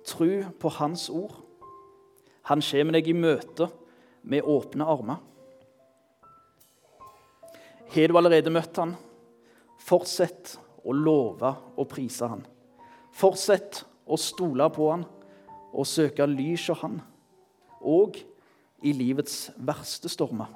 Tru 0.06 0.46
på 0.62 0.72
hans 0.78 1.08
ord. 1.10 1.34
Han 2.50 2.62
kommer 2.62 2.98
deg 2.98 3.10
i 3.10 3.18
møte 3.18 3.70
med 4.26 4.46
åpne 4.46 4.86
armer. 4.90 5.22
Har 7.96 8.10
du 8.10 8.18
allerede 8.18 8.52
møtt 8.54 8.78
han, 8.82 8.96
fortsett 9.86 10.56
å 10.86 10.94
love 10.94 11.52
og 11.78 11.88
prise 11.90 12.28
han. 12.30 12.42
Fortsett 13.16 13.84
å 14.06 14.18
stole 14.20 14.68
på 14.74 14.90
han 14.92 15.06
og 15.76 15.88
søke 15.88 16.26
lys 16.28 16.68
hos 16.72 16.82
han, 16.82 17.00
og 17.82 18.18
i 18.86 18.94
livets 18.96 19.50
verste 19.56 20.10
stormer. 20.12 20.50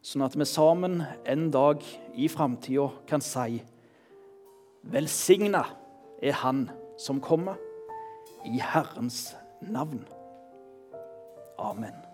Sånn 0.00 0.24
at 0.24 0.36
vi 0.38 0.46
sammen 0.48 1.02
en 1.28 1.50
dag 1.52 1.84
i 2.16 2.28
framtida 2.32 2.88
kan 3.08 3.20
si 3.20 3.60
Velsigna 4.90 5.66
er 6.24 6.38
Han 6.40 6.70
som 6.96 7.20
kommer, 7.20 7.60
i 8.48 8.56
Herrens 8.60 9.34
navn. 9.60 10.06
Amen. 11.60 12.09